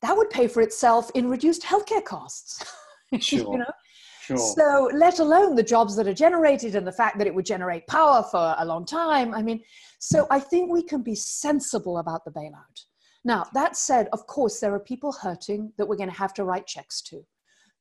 that 0.04 0.16
would 0.16 0.30
pay 0.30 0.48
for 0.48 0.62
itself 0.62 1.10
in 1.16 1.30
reduced 1.30 1.64
healthcare 1.64 2.04
costs. 2.04 2.64
Sure. 3.20 3.54
you 3.54 3.60
know? 3.60 3.72
Sure. 4.22 4.38
So, 4.38 4.90
let 4.92 5.20
alone 5.20 5.54
the 5.54 5.62
jobs 5.62 5.96
that 5.98 6.08
are 6.08 6.16
generated 6.16 6.76
and 6.76 6.88
the 6.88 6.92
fact 6.92 7.20
that 7.20 7.28
it 7.28 7.36
would 7.36 7.46
generate 7.46 7.86
power 7.86 8.24
for 8.24 8.56
a 8.58 8.66
long 8.66 8.88
time. 8.88 9.36
I 9.36 9.44
mean, 9.44 9.62
so 10.00 10.26
I 10.32 10.40
think 10.40 10.72
we 10.72 10.82
can 10.82 11.04
be 11.04 11.14
sensible 11.14 12.00
about 12.00 12.26
the 12.26 12.32
bailout. 12.32 12.86
Now, 13.24 13.46
that 13.54 13.78
said, 13.78 14.10
of 14.14 14.26
course, 14.26 14.60
there 14.60 14.74
are 14.74 14.80
people 14.80 15.12
hurting 15.12 15.74
that 15.78 15.88
we're 15.88 15.96
going 15.96 16.10
to 16.10 16.16
have 16.16 16.34
to 16.36 16.44
write 16.44 16.66
checks 16.66 17.04
to. 17.04 17.24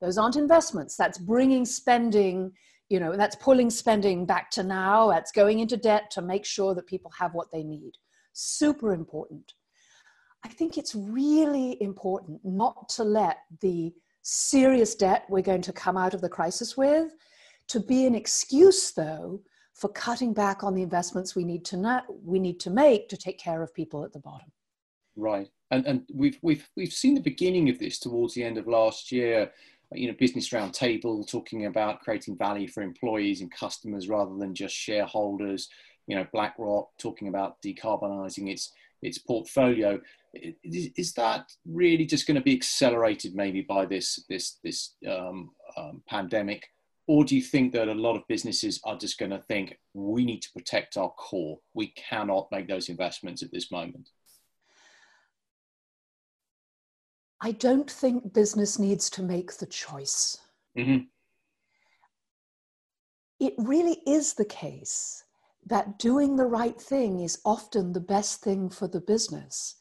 Those 0.03 0.19
aren't 0.19 0.37
investments. 0.37 0.97
That's 0.97 1.17
bringing 1.17 1.65
spending, 1.65 2.53
you 2.91 3.01
know, 3.01 3.17
that's 3.17 3.37
pulling 3.37 3.71
spending 3.71 4.27
back 4.27 4.51
to 4.51 4.63
now. 4.63 5.09
That's 5.09 5.33
going 5.33 5.61
into 5.61 5.79
debt 5.79 6.11
to 6.11 6.21
make 6.21 6.45
sure 6.45 6.75
that 6.75 6.87
people 6.87 7.11
have 7.19 7.33
what 7.33 7.51
they 7.53 7.63
need. 7.63 7.93
Super 8.35 8.93
important. 8.93 9.55
I 10.45 10.49
think 10.49 10.77
it's 10.77 10.95
really 10.95 11.81
important 11.81 12.41
not 12.45 12.89
to 12.91 13.05
let 13.05 13.39
the 13.61 13.93
serious 14.23 14.95
debt 14.95 15.25
we're 15.29 15.43
going 15.43 15.63
to 15.63 15.73
come 15.73 15.97
out 15.97 16.15
of 16.15 16.21
the 16.21 16.29
crisis 16.29 16.77
with 16.77 17.13
to 17.69 17.81
be 17.81 18.07
an 18.07 18.15
excuse, 18.15 18.93
though, 18.93 19.41
for 19.75 19.89
cutting 19.89 20.33
back 20.33 20.63
on 20.63 20.75
the 20.75 20.83
investments 20.83 21.35
we 21.35 21.45
need 21.45 21.65
to, 21.67 21.77
na- 21.77 22.03
we 22.25 22.39
need 22.39 22.61
to 22.61 22.71
make 22.71 23.09
to 23.09 23.17
take 23.17 23.39
care 23.39 23.63
of 23.63 23.75
people 23.75 24.05
at 24.05 24.13
the 24.13 24.19
bottom. 24.19 24.51
Right, 25.17 25.49
and 25.71 25.87
and 25.87 26.03
we've 26.13 26.39
we've 26.41 26.67
we've 26.75 26.93
seen 26.93 27.15
the 27.15 27.21
beginning 27.21 27.69
of 27.69 27.79
this 27.79 27.99
towards 27.99 28.35
the 28.35 28.45
end 28.45 28.57
of 28.57 28.67
last 28.67 29.13
year. 29.13 29.53
You 29.93 30.09
know, 30.09 30.17
Business 30.19 30.49
Roundtable 30.49 31.29
talking 31.29 31.67
about 31.67 32.01
creating 32.01 32.39
value 32.39 32.67
for 32.67 32.83
employees 32.83 33.43
and 33.43 33.53
customers 33.53 34.09
rather 34.09 34.35
than 34.37 34.55
just 34.55 34.75
shareholders. 34.75 35.69
You 36.07 36.17
know, 36.17 36.27
BlackRock 36.33 36.89
talking 36.99 37.29
about 37.29 37.61
decarbonising 37.61 38.51
its 38.51 38.73
its 39.03 39.19
portfolio. 39.19 40.01
Is, 40.35 41.13
that 41.15 41.53
really 41.67 42.07
just 42.07 42.27
going 42.27 42.37
to 42.37 42.41
be 42.41 42.55
accelerated 42.55 43.35
maybe 43.35 43.61
by 43.61 43.85
this 43.85 44.25
this 44.31 44.59
this 44.65 44.95
um, 45.07 45.51
um, 45.77 46.03
pandemic, 46.09 46.67
or 47.07 47.25
do 47.25 47.37
you 47.37 47.43
think 47.43 47.73
that 47.73 47.89
a 47.89 47.95
lot 47.95 48.17
of 48.17 48.27
businesses 48.29 48.81
are 48.85 48.97
just 48.97 49.19
going 49.19 49.33
to 49.33 49.43
think 49.43 49.79
we 49.93 50.25
need 50.25 50.41
to 50.41 50.53
protect 50.53 50.97
our 50.97 51.11
core? 51.11 51.59
We 51.75 51.89
cannot 51.89 52.49
make 52.51 52.67
those 52.67 52.89
investments 52.89 53.43
at 53.43 53.53
this 53.53 53.71
moment. 53.71 54.09
I 57.43 57.53
don't 57.53 57.91
think 57.91 58.33
business 58.33 58.79
needs 58.79 59.11
to 59.11 59.23
make 59.23 59.55
the 59.55 59.67
choice. 59.67 60.39
Mm-hmm. 60.79 61.05
It 63.41 63.55
really 63.59 64.01
is 64.07 64.35
the 64.35 64.45
case 64.45 65.25
that 65.67 65.99
doing 65.99 66.37
the 66.37 66.47
right 66.47 66.81
thing 66.81 67.21
is 67.21 67.41
often 67.45 67.93
the 67.93 68.01
best 68.01 68.43
thing 68.43 68.71
for 68.71 68.87
the 68.87 69.01
business. 69.01 69.75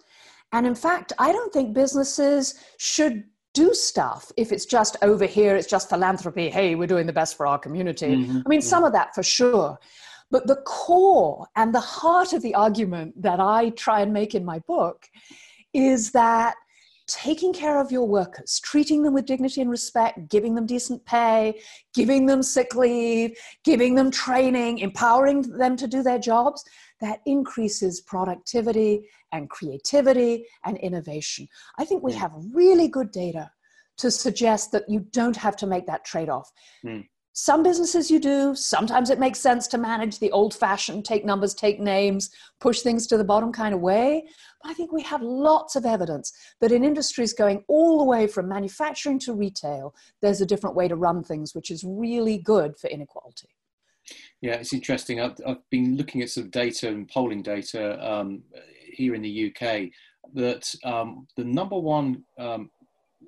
And 0.54 0.68
in 0.68 0.76
fact, 0.76 1.14
I 1.18 1.32
don't 1.32 1.54
think 1.54 1.74
businesses 1.74 2.56
should 2.78 3.24
do 3.54 3.74
stuff 3.74 4.32
if 4.38 4.52
it's 4.52 4.66
just 4.66 4.96
over 5.02 5.26
here, 5.26 5.56
it's 5.56 5.68
just 5.68 5.90
philanthropy. 5.90 6.50
Hey, 6.50 6.76
we're 6.76 6.88
doing 6.88 7.08
the 7.08 7.14
best 7.14 7.36
for 7.36 7.48
our 7.48 7.60
community. 7.60 8.16
Mm-hmm. 8.16 8.40
I 8.46 8.50
mean, 8.50 8.62
some 8.62 8.84
of 8.84 8.94
that 8.94 9.14
for 9.14 9.24
sure. 9.24 9.78
But 10.30 10.48
the 10.48 10.58
core 10.66 11.46
and 11.58 11.76
the 11.76 11.82
heart 11.82 12.32
of 12.32 12.42
the 12.42 12.56
argument 12.56 13.22
that 13.22 13.40
I 13.42 13.72
try 13.72 14.02
and 14.02 14.14
make 14.14 14.34
in 14.34 14.46
my 14.46 14.60
book 14.60 15.06
is 15.74 16.12
that 16.12 16.56
taking 17.08 17.52
care 17.52 17.80
of 17.80 17.92
your 17.92 18.08
workers, 18.08 18.62
treating 18.62 19.04
them 19.04 19.14
with 19.14 19.26
dignity 19.26 19.60
and 19.60 19.70
respect, 19.70 20.30
giving 20.30 20.56
them 20.56 20.66
decent 20.66 21.04
pay, 21.06 21.60
giving 21.94 22.26
them 22.26 22.42
sick 22.42 22.74
leave, 22.76 23.38
giving 23.66 23.96
them 23.96 24.10
training, 24.10 24.80
empowering 24.80 25.42
them 25.42 25.76
to 25.76 25.88
do 25.88 26.02
their 26.02 26.20
jobs, 26.20 26.64
that 27.02 27.20
increases 27.26 28.02
productivity 28.02 29.02
and 29.32 29.50
creativity 29.50 30.46
and 30.66 30.78
innovation. 30.78 31.48
I 31.78 31.86
think 31.86 32.04
we 32.04 32.14
have 32.14 32.32
really 32.54 32.88
good 32.88 33.12
data 33.12 33.52
to 33.98 34.10
suggest 34.10 34.72
that 34.72 34.90
you 34.90 35.02
don't 35.12 35.36
have 35.36 35.56
to 35.58 35.68
make 35.68 35.86
that 35.88 36.06
trade 36.06 36.30
off. 36.30 36.52
Mm. 36.86 37.06
Some 37.34 37.64
businesses 37.64 38.12
you 38.12 38.20
do. 38.20 38.54
Sometimes 38.56 39.10
it 39.10 39.20
makes 39.20 39.40
sense 39.40 39.66
to 39.68 39.78
manage 39.78 40.20
the 40.20 40.32
old 40.32 40.54
fashioned 40.54 41.06
take 41.06 41.24
numbers, 41.24 41.54
take 41.54 41.80
names, 41.80 42.30
push 42.60 42.82
things 42.82 43.08
to 43.08 43.18
the 43.18 43.24
bottom 43.24 43.54
kind 43.54 43.74
of 43.74 43.80
way. 43.80 44.26
But 44.62 44.72
I 44.72 44.74
think 44.74 44.92
we 44.92 45.02
have 45.04 45.22
lots 45.22 45.78
of 45.78 45.86
evidence 45.86 46.34
that 46.60 46.74
in 46.74 46.84
industries 46.84 47.32
going 47.32 47.64
all 47.70 48.00
the 48.00 48.04
way 48.04 48.28
from 48.28 48.50
manufacturing 48.50 49.18
to 49.20 49.34
retail, 49.34 49.96
there's 50.22 50.42
a 50.42 50.46
different 50.46 50.76
way 50.76 50.90
to 50.90 50.96
run 50.98 51.24
things, 51.24 51.56
which 51.56 51.72
is 51.72 51.86
really 51.86 52.38
good 52.38 52.78
for 52.78 52.90
inequality. 52.90 53.50
Yeah, 54.42 54.56
it's 54.56 54.74
interesting. 54.74 55.22
I've, 55.22 55.36
I've 55.46 55.70
been 55.70 55.98
looking 55.98 56.22
at 56.22 56.30
some 56.30 56.50
data 56.50 56.88
and 56.88 57.08
polling 57.08 57.44
data 57.44 58.00
um, 58.06 58.44
here 58.92 59.16
in 59.16 59.22
the 59.22 59.54
UK 59.54 59.90
that 60.34 60.74
um, 60.84 61.28
the 61.38 61.44
number 61.44 61.78
one 61.78 62.24
um, 62.40 62.70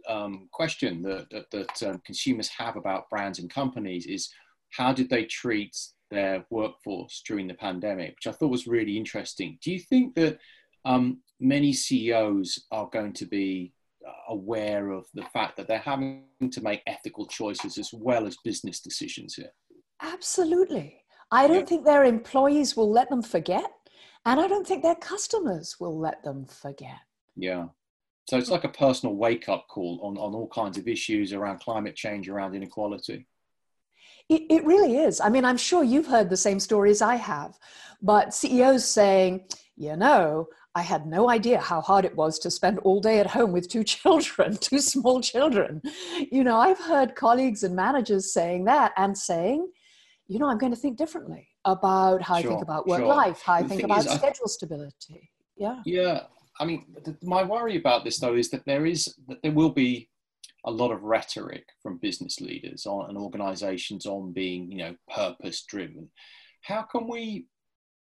um, 0.08 0.50
question 0.52 1.02
that, 1.04 1.30
that, 1.32 1.52
that 1.52 1.84
um, 1.90 2.02
consumers 2.06 2.50
have 2.50 2.76
about 2.76 3.10
brands 3.10 3.40
and 3.40 3.50
companies 3.50 4.06
is 4.06 4.30
how 4.72 4.92
did 4.92 5.10
they 5.10 5.26
treat 5.26 5.78
their 6.10 6.46
workforce 6.50 7.24
during 7.28 7.48
the 7.48 7.54
pandemic, 7.54 8.16
which 8.16 8.28
I 8.28 8.32
thought 8.32 8.52
was 8.52 8.68
really 8.68 8.98
interesting. 8.98 9.58
Do 9.62 9.72
you 9.72 9.80
think 9.80 10.16
that 10.16 10.40
um, 10.86 11.22
many 11.40 11.74
CEOs 11.74 12.66
are 12.72 12.90
going 12.92 13.14
to 13.14 13.26
be 13.26 13.74
uh, 14.08 14.34
aware 14.34 14.92
of 14.92 15.06
the 15.14 15.24
fact 15.34 15.58
that 15.58 15.68
they're 15.68 15.78
having 15.78 16.26
to 16.52 16.62
make 16.62 16.82
ethical 16.88 17.26
choices 17.28 17.78
as 17.78 17.92
well 17.94 18.28
as 18.28 18.38
business 18.44 18.80
decisions 18.80 19.36
here? 19.36 19.52
Absolutely. 20.04 21.04
I 21.32 21.48
don't 21.48 21.62
yeah. 21.62 21.66
think 21.66 21.86
their 21.86 22.04
employees 22.04 22.78
will 22.78 22.92
let 22.92 23.10
them 23.10 23.24
forget, 23.24 23.72
and 24.26 24.40
I 24.40 24.48
don't 24.48 24.68
think 24.68 24.84
their 24.84 24.96
customers 24.96 25.78
will 25.80 25.98
let 25.98 26.24
them 26.24 26.46
forget. 26.46 27.00
Yeah. 27.36 27.68
So 28.30 28.38
it's 28.38 28.52
like 28.52 28.64
a 28.64 28.70
personal 28.70 29.16
wake 29.16 29.50
up 29.50 29.68
call 29.68 30.00
on, 30.04 30.18
on 30.18 30.34
all 30.34 30.48
kinds 30.48 30.78
of 30.78 30.88
issues 30.88 31.34
around 31.34 31.60
climate 31.60 31.96
change, 31.96 32.30
around 32.30 32.56
inequality. 32.56 33.28
It, 34.30 34.44
it 34.50 34.66
really 34.66 34.98
is. 34.98 35.20
I 35.20 35.30
mean, 35.30 35.44
I'm 35.44 35.58
sure 35.58 35.84
you've 35.84 36.08
heard 36.08 36.30
the 36.30 36.38
same 36.38 36.60
stories 36.60 37.02
I 37.02 37.16
have, 37.16 37.58
but 38.02 38.34
CEOs 38.34 38.88
saying, 38.88 39.46
you 39.76 39.98
know, 39.98 40.48
I 40.76 40.82
had 40.82 41.06
no 41.06 41.30
idea 41.30 41.60
how 41.60 41.82
hard 41.82 42.04
it 42.06 42.16
was 42.16 42.40
to 42.40 42.52
spend 42.52 42.80
all 42.80 43.00
day 43.00 43.20
at 43.20 43.28
home 43.28 43.52
with 43.52 43.70
two 43.70 43.84
children, 43.96 44.58
two 44.58 44.80
small 44.80 45.22
children. 45.22 45.82
You 46.32 46.44
know, 46.44 46.58
I've 46.58 46.80
heard 46.80 47.16
colleagues 47.16 47.64
and 47.64 47.76
managers 47.76 48.34
saying 48.34 48.66
that 48.66 48.94
and 48.98 49.18
saying, 49.18 49.70
you 50.28 50.40
know, 50.40 50.48
I'm 50.48 50.58
going 50.58 50.74
to 50.74 50.80
think 50.80 50.98
differently 50.98 51.48
about 51.66 52.22
how 52.22 52.40
sure, 52.40 52.52
I 52.52 52.54
think 52.54 52.64
about 52.64 52.88
work 52.88 53.00
sure. 53.00 53.08
life, 53.08 53.42
how 53.42 53.54
I 53.54 53.64
think 53.64 53.84
about 53.84 54.06
is, 54.06 54.12
schedule 54.12 54.48
stability. 54.48 55.30
Yeah. 55.58 55.82
Yeah. 55.86 56.22
I 56.60 56.66
mean, 56.66 56.86
the, 57.04 57.18
my 57.24 57.44
worry 57.44 57.78
about 57.78 58.04
this 58.04 58.20
though 58.20 58.36
is 58.36 58.50
that 58.52 58.66
there 58.66 58.86
is 58.86 59.16
that 59.28 59.42
there 59.42 59.52
will 59.52 59.72
be 59.72 60.10
a 60.66 60.72
lot 60.72 60.92
of 60.92 61.04
rhetoric 61.04 61.66
from 61.82 61.98
business 61.98 62.40
leaders 62.40 62.86
on, 62.86 63.10
and 63.10 63.18
organisations 63.18 64.06
on 64.06 64.32
being, 64.32 64.72
you 64.72 64.78
know, 64.78 64.96
purpose 65.14 65.64
driven. 65.64 66.10
How 66.62 66.84
can 66.84 67.08
we 67.08 67.48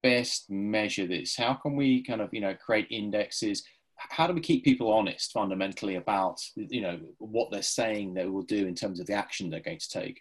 best 0.02 0.50
measure 0.50 1.06
this? 1.06 1.36
How 1.36 1.54
can 1.54 1.76
we 1.76 2.02
kind 2.04 2.20
of, 2.20 2.30
you 2.32 2.40
know, 2.40 2.54
create 2.54 2.86
indexes? 2.90 3.64
How 3.96 4.26
do 4.26 4.32
we 4.32 4.40
keep 4.40 4.64
people 4.64 4.92
honest 4.92 5.32
fundamentally 5.32 5.96
about, 5.96 6.38
you 6.56 6.82
know, 6.82 7.00
what 7.18 7.50
they're 7.50 7.62
saying 7.62 8.14
they 8.14 8.26
will 8.26 8.42
do 8.42 8.66
in 8.66 8.74
terms 8.74 9.00
of 9.00 9.06
the 9.06 9.14
action 9.14 9.50
they're 9.50 9.60
going 9.60 9.78
to 9.78 9.88
take? 9.88 10.20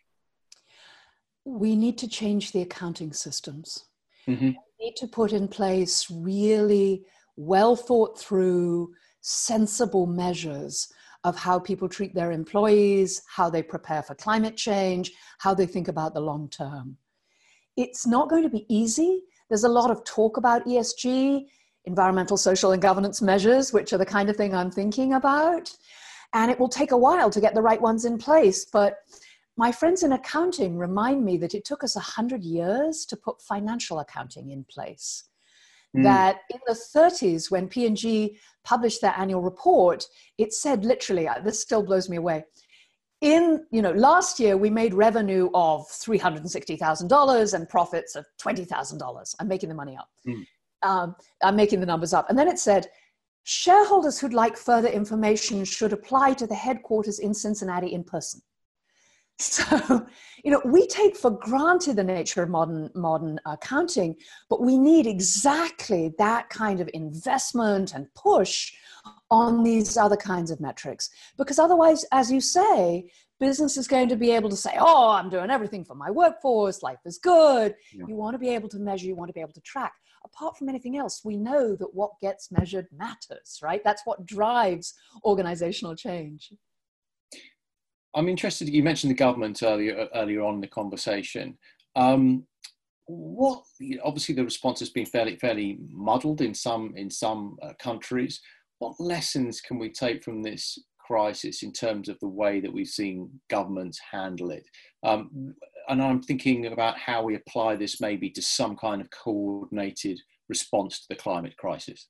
We 1.45 1.75
need 1.75 1.97
to 1.99 2.07
change 2.07 2.51
the 2.51 2.61
accounting 2.61 3.13
systems. 3.13 3.85
Mm-hmm. 4.27 4.47
We 4.47 4.85
need 4.85 4.95
to 4.97 5.07
put 5.07 5.33
in 5.33 5.47
place 5.47 6.07
really 6.11 7.05
well 7.35 7.75
thought 7.75 8.19
through, 8.19 8.93
sensible 9.21 10.05
measures 10.05 10.91
of 11.23 11.37
how 11.37 11.59
people 11.59 11.87
treat 11.87 12.15
their 12.15 12.31
employees, 12.31 13.21
how 13.27 13.49
they 13.49 13.61
prepare 13.61 14.01
for 14.01 14.15
climate 14.15 14.57
change, 14.57 15.11
how 15.39 15.53
they 15.53 15.67
think 15.67 15.87
about 15.87 16.13
the 16.13 16.19
long 16.19 16.49
term. 16.49 16.97
It's 17.77 18.07
not 18.07 18.29
going 18.29 18.43
to 18.43 18.49
be 18.49 18.65
easy. 18.67 19.21
There's 19.49 19.63
a 19.63 19.69
lot 19.69 19.91
of 19.91 20.03
talk 20.03 20.37
about 20.37 20.65
ESG. 20.65 21.45
environmental, 21.85 22.37
social, 22.37 22.71
and 22.73 22.81
governance 22.81 23.21
measures, 23.21 23.73
which 23.73 23.91
are 23.91 23.97
the 23.97 24.05
kind 24.05 24.29
of 24.29 24.35
thing 24.35 24.53
I'm 24.53 24.69
thinking 24.69 25.13
about. 25.13 25.71
And 26.33 26.51
it 26.51 26.59
will 26.59 26.69
take 26.69 26.91
a 26.91 26.97
while 26.97 27.29
to 27.31 27.41
get 27.41 27.55
the 27.55 27.61
right 27.61 27.81
ones 27.81 28.05
in 28.05 28.17
place. 28.17 28.65
But 28.65 28.97
my 29.61 29.71
friends 29.71 30.01
in 30.01 30.13
accounting 30.13 30.75
remind 30.75 31.23
me 31.23 31.37
that 31.37 31.53
it 31.53 31.63
took 31.63 31.83
us 31.83 31.95
100 31.95 32.43
years 32.43 33.05
to 33.05 33.15
put 33.15 33.39
financial 33.43 33.99
accounting 33.99 34.49
in 34.49 34.63
place. 34.63 35.25
Mm. 35.95 36.01
That 36.01 36.39
in 36.49 36.59
the 36.65 36.73
30s, 36.73 37.51
when 37.51 37.67
P&G 37.67 38.39
published 38.63 39.01
their 39.01 39.13
annual 39.15 39.43
report, 39.43 40.07
it 40.39 40.51
said 40.51 40.83
literally, 40.83 41.27
uh, 41.27 41.41
this 41.41 41.61
still 41.61 41.83
blows 41.83 42.09
me 42.09 42.17
away. 42.17 42.43
In, 43.21 43.63
you 43.69 43.83
know, 43.83 43.91
last 43.91 44.39
year 44.39 44.57
we 44.57 44.71
made 44.71 44.95
revenue 44.95 45.47
of 45.53 45.81
$360,000 45.89 47.53
and 47.53 47.69
profits 47.69 48.15
of 48.15 48.25
$20,000. 48.41 49.35
I'm 49.39 49.47
making 49.47 49.69
the 49.69 49.75
money 49.75 49.95
up. 49.95 50.09
Mm. 50.27 50.43
Um, 50.81 51.15
I'm 51.43 51.55
making 51.55 51.81
the 51.81 51.85
numbers 51.85 52.15
up. 52.15 52.31
And 52.31 52.39
then 52.39 52.47
it 52.47 52.57
said, 52.57 52.87
shareholders 53.43 54.19
who'd 54.19 54.33
like 54.33 54.57
further 54.57 54.89
information 54.89 55.65
should 55.65 55.93
apply 55.93 56.33
to 56.33 56.47
the 56.47 56.55
headquarters 56.55 57.19
in 57.19 57.35
Cincinnati 57.35 57.93
in 57.93 58.03
person. 58.03 58.41
So, 59.37 60.07
you 60.43 60.51
know, 60.51 60.61
we 60.65 60.87
take 60.87 61.15
for 61.15 61.31
granted 61.31 61.95
the 61.95 62.03
nature 62.03 62.43
of 62.43 62.49
modern 62.49 62.89
modern 62.95 63.39
uh, 63.45 63.51
accounting, 63.53 64.15
but 64.49 64.61
we 64.61 64.77
need 64.77 65.07
exactly 65.07 66.13
that 66.17 66.49
kind 66.49 66.79
of 66.79 66.89
investment 66.93 67.93
and 67.93 68.13
push 68.13 68.71
on 69.29 69.63
these 69.63 69.97
other 69.97 70.17
kinds 70.17 70.51
of 70.51 70.59
metrics. 70.59 71.09
Because 71.37 71.57
otherwise, 71.57 72.05
as 72.11 72.31
you 72.31 72.41
say, 72.41 73.09
business 73.39 73.75
is 73.75 73.87
going 73.87 74.07
to 74.07 74.15
be 74.15 74.31
able 74.31 74.49
to 74.49 74.55
say, 74.55 74.75
oh, 74.79 75.09
I'm 75.09 75.29
doing 75.29 75.49
everything 75.49 75.83
for 75.83 75.95
my 75.95 76.11
workforce, 76.11 76.83
life 76.83 76.99
is 77.05 77.17
good. 77.17 77.73
Yeah. 77.93 78.05
You 78.07 78.15
want 78.15 78.35
to 78.35 78.39
be 78.39 78.49
able 78.49 78.69
to 78.69 78.79
measure, 78.79 79.07
you 79.07 79.15
want 79.15 79.29
to 79.29 79.33
be 79.33 79.41
able 79.41 79.53
to 79.53 79.61
track. 79.61 79.93
Apart 80.23 80.55
from 80.55 80.69
anything 80.69 80.97
else, 80.97 81.21
we 81.25 81.35
know 81.35 81.75
that 81.75 81.93
what 81.93 82.11
gets 82.21 82.51
measured 82.51 82.85
matters, 82.95 83.59
right? 83.63 83.81
That's 83.83 84.03
what 84.05 84.25
drives 84.25 84.93
organizational 85.25 85.95
change. 85.95 86.53
I'm 88.15 88.29
interested. 88.29 88.69
You 88.69 88.83
mentioned 88.83 89.11
the 89.11 89.15
government 89.15 89.63
earlier 89.63 90.07
earlier 90.15 90.41
on 90.43 90.55
in 90.55 90.61
the 90.61 90.67
conversation. 90.67 91.57
Um, 91.95 92.45
what 93.07 93.63
obviously 94.03 94.35
the 94.35 94.43
response 94.43 94.79
has 94.79 94.89
been 94.89 95.05
fairly 95.05 95.35
fairly 95.37 95.79
muddled 95.89 96.41
in 96.41 96.53
some 96.53 96.93
in 96.95 97.09
some 97.09 97.57
uh, 97.61 97.73
countries. 97.79 98.41
What 98.79 98.99
lessons 98.99 99.61
can 99.61 99.77
we 99.77 99.91
take 99.91 100.23
from 100.23 100.41
this 100.41 100.77
crisis 100.97 101.61
in 101.61 101.71
terms 101.71 102.09
of 102.09 102.17
the 102.19 102.27
way 102.27 102.59
that 102.61 102.71
we've 102.73 102.87
seen 102.87 103.29
governments 103.49 103.99
handle 104.11 104.51
it? 104.51 104.67
Um, 105.03 105.55
and 105.87 106.01
I'm 106.01 106.21
thinking 106.21 106.67
about 106.67 106.97
how 106.97 107.23
we 107.23 107.35
apply 107.35 107.75
this 107.75 108.01
maybe 108.01 108.29
to 108.31 108.41
some 108.41 108.75
kind 108.75 109.01
of 109.01 109.09
coordinated 109.09 110.19
response 110.49 111.01
to 111.01 111.05
the 111.09 111.15
climate 111.15 111.57
crisis. 111.57 112.07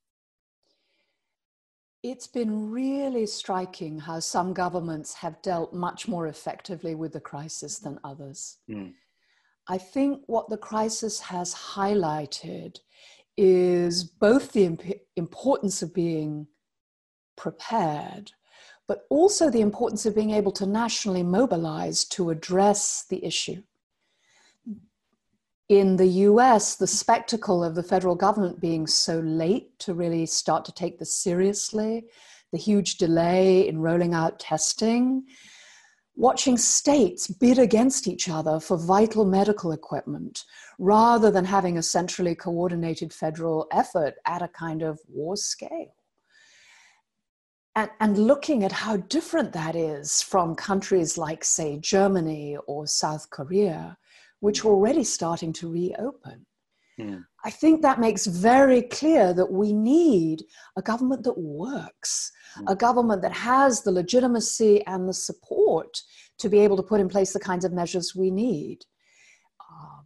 It's 2.03 2.25
been 2.25 2.71
really 2.71 3.27
striking 3.27 3.99
how 3.99 4.19
some 4.19 4.53
governments 4.53 5.13
have 5.15 5.41
dealt 5.43 5.73
much 5.73 6.07
more 6.07 6.27
effectively 6.27 6.95
with 6.95 7.13
the 7.13 7.19
crisis 7.19 7.77
than 7.77 7.99
others. 8.03 8.57
Mm. 8.69 8.93
I 9.67 9.77
think 9.77 10.23
what 10.25 10.49
the 10.49 10.57
crisis 10.57 11.19
has 11.19 11.53
highlighted 11.53 12.79
is 13.37 14.03
both 14.03 14.51
the 14.51 14.65
imp- 14.65 14.99
importance 15.15 15.83
of 15.83 15.93
being 15.93 16.47
prepared, 17.37 18.31
but 18.87 19.05
also 19.09 19.49
the 19.49 19.61
importance 19.61 20.05
of 20.07 20.15
being 20.15 20.31
able 20.31 20.51
to 20.53 20.65
nationally 20.65 21.23
mobilize 21.23 22.03
to 22.05 22.31
address 22.31 23.05
the 23.09 23.23
issue 23.23 23.61
in 25.71 25.95
the 25.95 26.19
US, 26.27 26.75
the 26.75 26.85
spectacle 26.85 27.63
of 27.63 27.75
the 27.75 27.81
federal 27.81 28.13
government 28.13 28.59
being 28.59 28.85
so 28.85 29.21
late 29.21 29.79
to 29.79 29.93
really 29.93 30.25
start 30.25 30.65
to 30.65 30.73
take 30.73 30.99
this 30.99 31.13
seriously, 31.13 32.03
the 32.51 32.57
huge 32.57 32.97
delay 32.97 33.65
in 33.69 33.79
rolling 33.79 34.13
out 34.13 34.37
testing, 34.37 35.23
watching 36.13 36.57
states 36.57 37.29
bid 37.29 37.57
against 37.57 38.05
each 38.05 38.27
other 38.27 38.59
for 38.59 38.75
vital 38.75 39.23
medical 39.23 39.71
equipment 39.71 40.43
rather 40.77 41.31
than 41.31 41.45
having 41.45 41.77
a 41.77 41.83
centrally 41.83 42.35
coordinated 42.35 43.13
federal 43.13 43.65
effort 43.71 44.15
at 44.25 44.41
a 44.41 44.49
kind 44.49 44.81
of 44.81 44.99
war 45.07 45.37
scale. 45.37 45.95
And, 47.77 47.89
and 48.01 48.17
looking 48.17 48.65
at 48.65 48.73
how 48.73 48.97
different 48.97 49.53
that 49.53 49.77
is 49.77 50.21
from 50.21 50.53
countries 50.53 51.17
like, 51.17 51.45
say, 51.45 51.79
Germany 51.79 52.57
or 52.67 52.87
South 52.87 53.29
Korea, 53.29 53.97
which 54.41 54.63
are 54.63 54.69
already 54.69 55.03
starting 55.03 55.53
to 55.53 55.71
reopen. 55.71 56.45
Yeah. 56.97 57.05
Hmm. 57.05 57.17
I 57.43 57.49
think 57.49 57.81
that 57.81 57.99
makes 57.99 58.27
very 58.27 58.83
clear 58.83 59.33
that 59.33 59.51
we 59.51 59.73
need 59.73 60.43
a 60.77 60.81
government 60.81 61.23
that 61.23 61.37
works, 61.37 62.31
mm. 62.55 62.71
a 62.71 62.75
government 62.75 63.23
that 63.23 63.33
has 63.33 63.81
the 63.81 63.91
legitimacy 63.91 64.85
and 64.85 65.09
the 65.09 65.13
support 65.13 65.99
to 66.37 66.49
be 66.49 66.59
able 66.59 66.77
to 66.77 66.83
put 66.83 66.99
in 66.99 67.09
place 67.09 67.33
the 67.33 67.39
kinds 67.39 67.65
of 67.65 67.73
measures 67.73 68.15
we 68.15 68.29
need. 68.29 68.85
Um, 69.71 70.03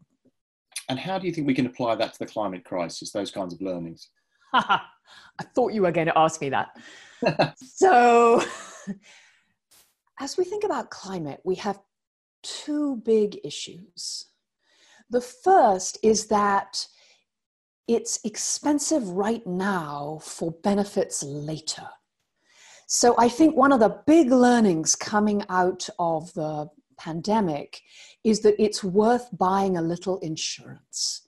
and 0.88 0.98
how 0.98 1.20
do 1.20 1.28
you 1.28 1.34
think 1.34 1.46
we 1.46 1.54
can 1.54 1.66
apply 1.66 1.96
that 1.96 2.14
to 2.14 2.20
the 2.20 2.26
climate 2.26 2.64
crisis, 2.64 3.12
those 3.12 3.32
kinds 3.32 3.54
of 3.54 3.62
learnings? 3.62 4.10
I 4.54 5.44
thought 5.54 5.74
you 5.74 5.82
were 5.82 5.92
going 5.92 6.08
to 6.08 6.18
ask 6.18 6.42
me 6.42 6.50
that. 6.50 6.70
so, 7.58 8.42
as 10.20 10.38
we 10.38 10.44
think 10.44 10.64
about 10.64 10.90
climate, 10.90 11.42
we 11.44 11.56
have 11.56 11.80
two 12.46 12.98
big 12.98 13.40
issues. 13.44 14.28
The 15.10 15.22
first 15.22 15.98
is 16.04 16.28
that 16.28 16.88
it's 17.88 18.20
expensive 18.24 19.10
right 19.10 19.46
now 19.46 20.20
for 20.22 20.52
benefits 20.64 21.24
later. 21.24 21.88
So 22.88 23.16
I 23.18 23.30
think 23.30 23.56
one 23.56 23.72
of 23.72 23.80
the 23.80 24.02
big 24.06 24.32
learnings 24.32 24.96
coming 24.96 25.44
out 25.50 25.90
of 26.00 26.34
the 26.34 26.70
pandemic 26.98 27.82
is 28.24 28.42
that 28.42 28.56
it's 28.62 28.84
worth 28.84 29.28
buying 29.38 29.78
a 29.78 29.82
little 29.82 30.20
insurance. 30.20 31.22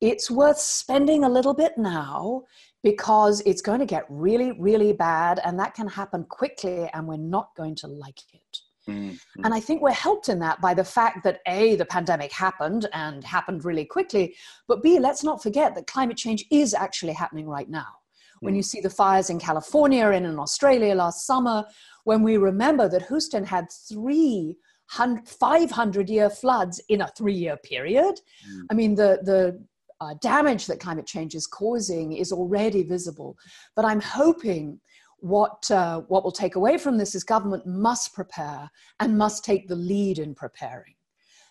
It's 0.00 0.30
worth 0.30 0.58
spending 0.58 1.24
a 1.24 1.28
little 1.28 1.54
bit 1.54 1.78
now 1.78 2.42
because 2.82 3.40
it's 3.46 3.62
going 3.62 3.78
to 3.78 3.86
get 3.86 4.04
really, 4.08 4.52
really 4.52 4.92
bad, 4.92 5.40
and 5.44 5.58
that 5.60 5.74
can 5.74 5.86
happen 5.86 6.24
quickly, 6.24 6.90
and 6.92 7.06
we're 7.06 7.16
not 7.16 7.54
going 7.56 7.76
to 7.76 7.86
like 7.86 8.20
it. 8.32 8.58
Mm-hmm. 8.88 9.44
And 9.44 9.54
I 9.54 9.60
think 9.60 9.80
we're 9.80 9.92
helped 9.92 10.28
in 10.28 10.38
that 10.40 10.60
by 10.60 10.74
the 10.74 10.84
fact 10.84 11.22
that 11.24 11.40
A, 11.46 11.76
the 11.76 11.84
pandemic 11.84 12.32
happened 12.32 12.88
and 12.92 13.22
happened 13.22 13.64
really 13.64 13.84
quickly, 13.84 14.34
but 14.66 14.82
B, 14.82 14.98
let's 14.98 15.22
not 15.22 15.42
forget 15.42 15.74
that 15.74 15.86
climate 15.86 16.16
change 16.16 16.44
is 16.50 16.74
actually 16.74 17.12
happening 17.12 17.46
right 17.46 17.68
now. 17.68 17.80
Mm-hmm. 17.80 18.46
When 18.46 18.54
you 18.54 18.62
mm. 18.62 18.66
see 18.66 18.80
the 18.80 18.90
fires 18.90 19.30
in 19.30 19.38
California 19.38 20.08
and 20.08 20.26
in 20.26 20.38
Australia 20.38 20.94
last 20.94 21.26
summer, 21.26 21.64
when 22.04 22.22
we 22.22 22.36
remember 22.36 22.88
that 22.88 23.06
Houston 23.06 23.44
had 23.44 23.66
three 23.88 24.56
500 24.88 26.10
year 26.10 26.28
floods 26.28 26.80
in 26.88 27.00
a 27.00 27.08
three 27.16 27.34
year 27.34 27.56
period. 27.56 28.14
Mm. 28.46 28.62
I 28.70 28.74
mean, 28.74 28.94
the, 28.94 29.20
the 29.22 29.64
uh, 30.00 30.14
damage 30.20 30.66
that 30.66 30.80
climate 30.80 31.06
change 31.06 31.34
is 31.34 31.46
causing 31.46 32.12
is 32.12 32.32
already 32.32 32.82
visible. 32.82 33.36
But 33.76 33.84
I'm 33.84 34.00
hoping 34.00 34.80
what, 35.22 35.70
uh, 35.70 36.00
what 36.08 36.24
we'll 36.24 36.32
take 36.32 36.56
away 36.56 36.76
from 36.76 36.98
this 36.98 37.14
is 37.14 37.22
government 37.22 37.64
must 37.64 38.12
prepare 38.12 38.68
and 38.98 39.16
must 39.16 39.44
take 39.44 39.68
the 39.68 39.76
lead 39.76 40.18
in 40.18 40.34
preparing. 40.34 40.94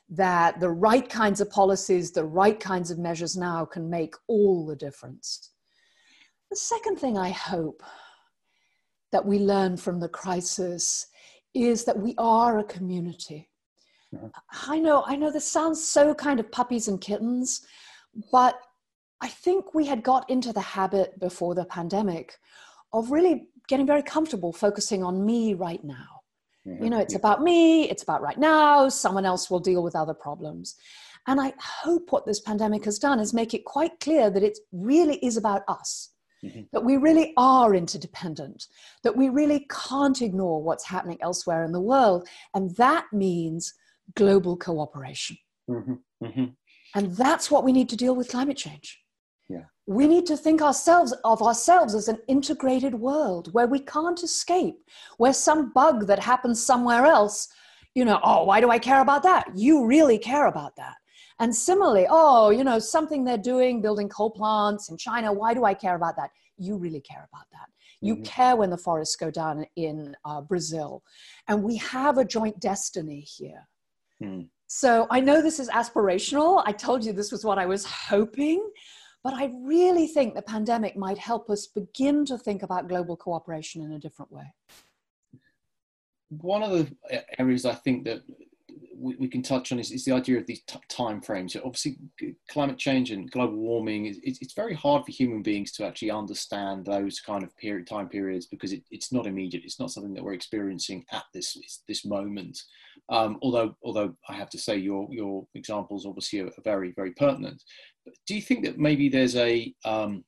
That 0.10 0.60
the 0.60 0.70
right 0.70 1.08
kinds 1.08 1.40
of 1.40 1.50
policies, 1.50 2.12
the 2.12 2.26
right 2.26 2.60
kinds 2.60 2.92
of 2.92 3.00
measures 3.00 3.38
now 3.38 3.64
can 3.64 3.90
make 3.90 4.14
all 4.28 4.66
the 4.66 4.76
difference. 4.76 5.52
The 6.50 6.58
second 6.58 6.98
thing 6.98 7.18
I 7.18 7.30
hope 7.30 7.82
that 9.14 9.26
we 9.26 9.40
learn 9.40 9.78
from 9.78 10.02
the 10.02 10.10
crisis 10.10 11.08
is 11.54 11.86
that 11.86 11.98
we 11.98 12.14
are 12.18 12.60
a 12.60 12.64
community. 12.66 13.50
Yeah. 14.12 14.28
I 14.68 14.80
know, 14.80 15.04
I 15.06 15.16
know 15.16 15.32
this 15.32 15.48
sounds 15.48 15.82
so 15.82 16.14
kind 16.14 16.42
of 16.42 16.52
puppies 16.52 16.90
and 16.90 17.00
kittens, 17.00 17.66
but 18.34 18.60
I 19.22 19.30
think 19.30 19.74
we 19.74 19.86
had 19.86 20.04
got 20.04 20.30
into 20.30 20.52
the 20.52 20.60
habit 20.60 21.18
before 21.22 21.56
the 21.56 21.66
pandemic 21.66 22.38
of 22.92 23.12
really 23.12 23.48
getting 23.72 23.88
very 23.88 24.04
comfortable 24.04 24.52
focusing 24.52 25.02
on 25.02 25.26
me 25.26 25.54
right 25.54 25.84
now. 25.84 26.22
Mm-hmm. 26.68 26.84
You 26.84 26.90
know, 26.90 27.00
it's 27.00 27.16
about 27.16 27.42
me, 27.42 27.90
it's 27.90 28.04
about 28.04 28.22
right 28.22 28.38
now, 28.38 28.90
someone 28.90 29.26
else 29.26 29.50
will 29.50 29.62
deal 29.62 29.82
with 29.82 29.96
other 29.96 30.14
problems. 30.14 30.76
And 31.26 31.40
I 31.40 31.54
hope 31.60 32.12
what 32.12 32.26
this 32.26 32.42
pandemic 32.42 32.84
has 32.86 33.00
done 33.00 33.20
is 33.20 33.34
make 33.34 33.54
it 33.54 33.64
quite 33.64 34.00
clear 34.02 34.30
that 34.30 34.44
it 34.44 34.58
really 34.74 35.18
is 35.26 35.38
about 35.38 35.64
us, 35.70 36.10
mm-hmm. 36.44 36.64
that 36.74 36.84
we 36.84 36.98
really 36.98 37.34
are 37.38 37.74
interdependent, 37.74 38.68
that 39.04 39.16
we 39.16 39.30
really 39.30 39.66
can't 39.90 40.22
ignore 40.22 40.62
what's 40.62 40.86
happening 40.86 41.20
elsewhere 41.22 41.64
in 41.64 41.72
the 41.72 41.80
world. 41.80 42.28
And 42.54 42.76
that 42.76 43.06
means 43.14 43.74
global 44.16 44.58
cooperation. 44.58 45.38
Mm-hmm. 45.70 46.26
mm-hmm. 46.26 46.46
And 46.94 47.16
that's 47.16 47.50
what 47.50 47.64
we 47.64 47.72
need 47.72 47.88
to 47.88 47.96
deal 47.96 48.18
with 48.18 48.28
climate 48.28 48.58
change 48.58 49.00
we 49.88 50.08
need 50.08 50.26
to 50.26 50.38
think 50.38 50.62
ourselves 50.62 51.14
of 51.24 51.42
ourselves 51.42 51.96
as 51.96 52.08
an 52.08 52.20
integrated 52.28 52.94
world 52.96 53.54
where 53.54 53.68
we 53.68 53.80
can't 53.80 54.24
escape 54.24 54.78
where 55.18 55.34
some 55.34 55.72
bug 55.74 56.08
that 56.08 56.20
happens 56.20 56.66
somewhere 56.66 57.06
else 57.06 57.48
you 57.96 58.06
know 58.06 58.20
oh 58.24 58.44
why 58.44 58.62
do 58.62 58.70
i 58.70 58.80
care 58.80 59.02
about 59.02 59.24
that 59.24 59.46
you 59.56 59.86
really 59.86 60.18
care 60.18 60.48
about 60.48 60.76
that 60.76 60.96
And 61.42 61.56
similarly, 61.56 62.06
oh, 62.08 62.52
you 62.52 62.64
know, 62.64 62.78
something 62.78 63.24
they're 63.24 63.36
doing, 63.36 63.82
building 63.82 64.08
coal 64.08 64.30
plants 64.30 64.90
in 64.92 64.98
China, 64.98 65.34
why 65.34 65.56
do 65.56 65.66
I 65.66 65.74
care 65.74 65.96
about 65.96 66.16
that? 66.18 66.30
You 66.60 66.78
really 66.78 67.02
care 67.02 67.28
about 67.34 67.48
that. 67.52 67.68
You 68.00 68.14
mm-hmm. 68.14 68.24
care 68.24 68.56
when 68.56 68.70
the 68.70 68.78
forests 68.78 69.16
go 69.16 69.32
down 69.32 69.66
in 69.76 70.16
uh, 70.24 70.42
Brazil. 70.42 71.02
And 71.48 71.64
we 71.64 71.78
have 71.78 72.20
a 72.20 72.26
joint 72.26 72.60
destiny 72.60 73.22
here. 73.22 73.68
Mm. 74.22 74.50
So 74.68 75.08
I 75.10 75.20
know 75.20 75.42
this 75.42 75.60
is 75.60 75.68
aspirational. 75.70 76.62
I 76.64 76.74
told 76.74 77.04
you 77.04 77.12
this 77.12 77.32
was 77.32 77.44
what 77.44 77.58
I 77.58 77.66
was 77.66 77.86
hoping. 77.86 78.62
But 79.24 79.34
I 79.36 79.52
really 79.62 80.08
think 80.08 80.34
the 80.34 80.42
pandemic 80.42 80.98
might 80.98 81.18
help 81.18 81.50
us 81.50 81.68
begin 81.68 82.26
to 82.26 82.38
think 82.38 82.64
about 82.64 82.90
global 82.90 83.16
cooperation 83.16 83.84
in 83.84 83.92
a 83.92 84.00
different 84.00 84.32
way. 84.32 84.54
One 86.30 86.64
of 86.64 86.72
the 86.72 86.96
areas 87.40 87.66
I 87.66 87.76
think 87.76 88.06
that 88.06 88.22
we, 89.02 89.28
can 89.28 89.42
touch 89.42 89.72
on 89.72 89.80
is, 89.80 89.92
is 89.92 90.06
the 90.06 90.12
idea 90.12 90.38
of 90.38 90.46
these 90.46 90.62
t- 90.64 90.80
time 90.88 91.22
frames. 91.22 91.56
Obviously, 91.56 91.98
climate 92.50 92.78
change 92.78 93.12
and 93.12 93.30
global 93.32 93.58
warming 93.58 94.06
is 94.06 94.20
it's, 94.24 94.54
very 94.54 94.76
hard 94.76 95.04
for 95.06 95.12
human 95.12 95.42
beings 95.42 95.72
to 95.72 95.86
actually 95.86 96.12
understand 96.12 96.86
those 96.86 97.20
kind 97.20 97.44
of 97.44 97.56
period 97.58 97.88
time 97.88 98.08
periods 98.08 98.46
because 98.46 98.74
it, 98.74 98.84
it's 98.92 99.12
not 99.12 99.26
immediate. 99.26 99.64
It's 99.66 99.80
not 99.80 99.92
something 99.92 100.14
that 100.14 100.24
we're 100.24 100.34
experiencing 100.34 101.04
at 101.12 101.24
this 101.34 101.58
this 101.88 102.06
moment. 102.06 102.62
Um, 103.10 103.40
although 103.42 103.76
although 103.84 104.14
I 104.30 104.34
have 104.34 104.50
to 104.52 104.60
say 104.60 104.78
your 104.78 105.08
your 105.10 105.48
examples 105.56 106.06
obviously 106.06 106.40
are 106.40 106.52
very 106.64 106.94
very 106.96 107.12
pertinent. 107.14 107.64
Do 108.28 108.36
you 108.36 108.42
think 108.42 108.66
that 108.66 108.78
maybe 108.78 109.10
there's 109.10 109.36
a 109.36 109.74
um, 109.86 110.24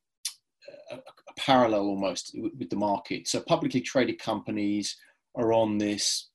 a, 0.92 0.96
a 0.96 1.34
parallel 1.38 1.82
almost 1.82 2.32
with, 2.36 2.54
with 2.58 2.70
the 2.70 2.76
market? 2.76 3.28
So 3.28 3.42
publicly 3.42 3.82
traded 3.82 4.20
companies 4.20 4.96
are 5.36 5.54
on 5.54 5.78
this 5.78 6.30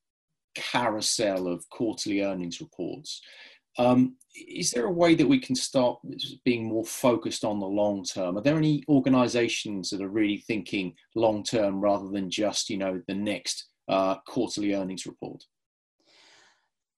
carousel 0.55 1.47
of 1.47 1.69
quarterly 1.71 2.23
earnings 2.23 2.61
reports. 2.61 3.21
Um, 3.79 4.17
is 4.35 4.73
there 4.73 4.87
a 4.87 4.93
way 4.93 5.15
that 5.15 5.29
we 5.29 5.39
can 5.39 5.55
start 5.55 6.01
being 6.45 6.67
more 6.67 6.85
focused 6.85 7.45
on 7.45 7.61
the 7.61 7.67
long 7.67 8.05
term? 8.05 8.37
Are 8.37 8.43
there 8.43 8.57
any 8.57 8.83
organisations 8.89 9.91
that 9.91 10.03
are 10.03 10.09
really 10.09 10.39
thinking 10.39 10.95
long 11.15 11.45
term 11.45 11.81
rather 11.81 12.09
than 12.09 12.29
just, 12.31 12.71
you 12.71 12.77
know, 12.77 13.01
the 13.07 13.15
next 13.15 13.69
uh, 13.89 14.17
quarterly 14.27 14.75
earnings 14.75 15.07
report? 15.07 15.45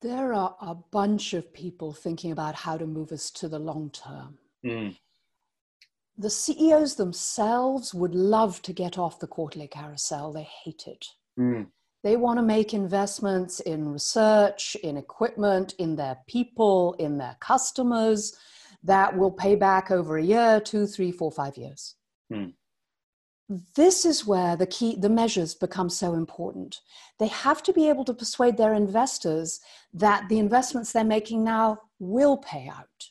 There 0.02 0.32
are 0.32 0.56
a 0.60 0.74
bunch 0.74 1.34
of 1.34 1.52
people 1.52 1.92
thinking 1.92 2.32
about 2.32 2.54
how 2.54 2.78
to 2.78 2.86
move 2.86 3.12
us 3.12 3.30
to 3.32 3.48
the 3.48 3.58
long 3.58 3.90
term. 3.90 4.38
Mm. 4.64 4.96
The 6.16 6.30
CEOs 6.30 6.96
themselves 6.96 7.94
would 7.94 8.14
love 8.14 8.62
to 8.62 8.72
get 8.72 8.98
off 8.98 9.20
the 9.20 9.26
quarterly 9.26 9.68
carousel. 9.68 10.32
They 10.32 10.48
hate 10.64 10.84
it. 10.86 11.06
Mm. 11.38 11.66
They 12.02 12.16
want 12.16 12.38
to 12.38 12.42
make 12.42 12.72
investments 12.72 13.60
in 13.60 13.92
research, 13.92 14.74
in 14.82 14.96
equipment, 14.96 15.74
in 15.78 15.96
their 15.96 16.18
people, 16.26 16.94
in 16.94 17.18
their 17.18 17.36
customers 17.40 18.34
that 18.82 19.16
will 19.16 19.30
pay 19.30 19.54
back 19.54 19.90
over 19.90 20.16
a 20.16 20.22
year, 20.22 20.60
two, 20.60 20.86
three, 20.86 21.12
four, 21.12 21.30
five 21.30 21.58
years. 21.58 21.96
Hmm. 22.32 22.50
This 23.74 24.04
is 24.04 24.26
where 24.26 24.56
the 24.56 24.66
key, 24.66 24.96
the 24.96 25.08
measures 25.08 25.54
become 25.54 25.90
so 25.90 26.14
important. 26.14 26.80
They 27.18 27.26
have 27.26 27.62
to 27.64 27.72
be 27.72 27.88
able 27.88 28.04
to 28.04 28.14
persuade 28.14 28.56
their 28.56 28.74
investors 28.74 29.60
that 29.92 30.28
the 30.28 30.38
investments 30.38 30.92
they're 30.92 31.04
making 31.04 31.42
now 31.42 31.78
will 31.98 32.36
pay 32.36 32.68
out. 32.68 33.10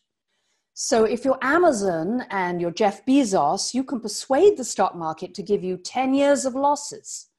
So 0.74 1.04
if 1.04 1.26
you're 1.26 1.40
Amazon 1.42 2.26
and 2.30 2.62
you're 2.62 2.72
Jeff 2.72 3.06
Bezos, 3.06 3.74
you 3.74 3.84
can 3.84 4.00
persuade 4.00 4.56
the 4.56 4.64
stock 4.64 4.96
market 4.96 5.34
to 5.34 5.44
give 5.44 5.62
you 5.62 5.76
10 5.76 6.14
years 6.14 6.46
of 6.46 6.56
losses 6.56 7.30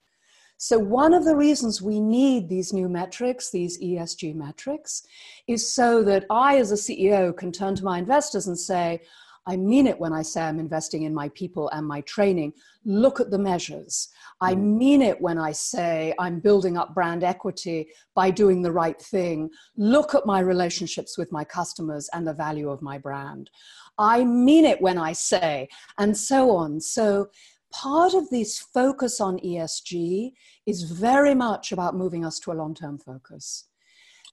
so, 0.63 0.79
one 0.79 1.15
of 1.15 1.25
the 1.25 1.37
reasons 1.37 1.81
we 1.81 2.01
need 2.01 2.51
these 2.51 2.75
new 2.75 2.87
metrics, 2.87 3.49
these 3.49 3.81
ESG 3.81 4.35
metrics, 4.35 5.07
is 5.47 5.73
so 5.73 6.03
that 6.03 6.27
I, 6.29 6.59
as 6.59 6.71
a 6.71 6.75
CEO, 6.75 7.35
can 7.35 7.51
turn 7.51 7.75
to 7.77 7.83
my 7.83 7.97
investors 7.97 8.47
and 8.47 8.59
say, 8.59 9.01
I 9.47 9.57
mean 9.57 9.87
it 9.87 9.99
when 9.99 10.13
I 10.13 10.23
say 10.23 10.43
I'm 10.43 10.61
investing 10.61 11.03
in 11.05 11.15
my 11.15 11.29
people 11.31 11.69
and 11.71 11.87
my 11.87 12.03
training. 12.03 12.53
Look 12.85 13.21
at 13.21 13.31
the 13.31 13.39
measures. 13.39 14.09
I 14.41 14.55
mm. 14.55 14.61
mean 14.79 15.03
it 15.03 15.21
when 15.21 15.39
I 15.39 15.53
say 15.53 16.15
I'm 16.19 16.41
building 16.41 16.77
up 16.77 16.95
brand 16.95 17.25
equity 17.25 17.89
by 18.15 18.31
doing 18.31 18.63
the 18.63 18.73
right 18.73 19.01
thing. 19.01 19.51
Look 19.77 20.15
at 20.15 20.27
my 20.27 20.41
relationships 20.41 21.17
with 21.17 21.33
my 21.33 21.45
customers 21.45 22.09
and 22.13 22.27
the 22.27 22.35
value 22.35 22.71
of 22.71 22.83
my 22.83 22.99
brand. 22.99 23.51
I 23.99 24.25
mean 24.25 24.65
it 24.65 24.81
when 24.81 24.99
I 24.99 25.13
say, 25.13 25.69
and 25.99 26.17
so 26.17 26.51
on. 26.51 26.81
So 26.81 27.29
part 27.73 28.15
of 28.15 28.29
this 28.31 28.59
focus 28.59 29.21
on 29.21 29.39
ESG 29.39 30.33
is 30.67 30.83
very 30.83 31.35
much 31.35 31.73
about 31.73 31.97
moving 31.97 32.25
us 32.25 32.39
to 32.41 32.53
a 32.53 32.55
long 32.55 32.75
term 32.75 32.99
focus. 32.99 33.67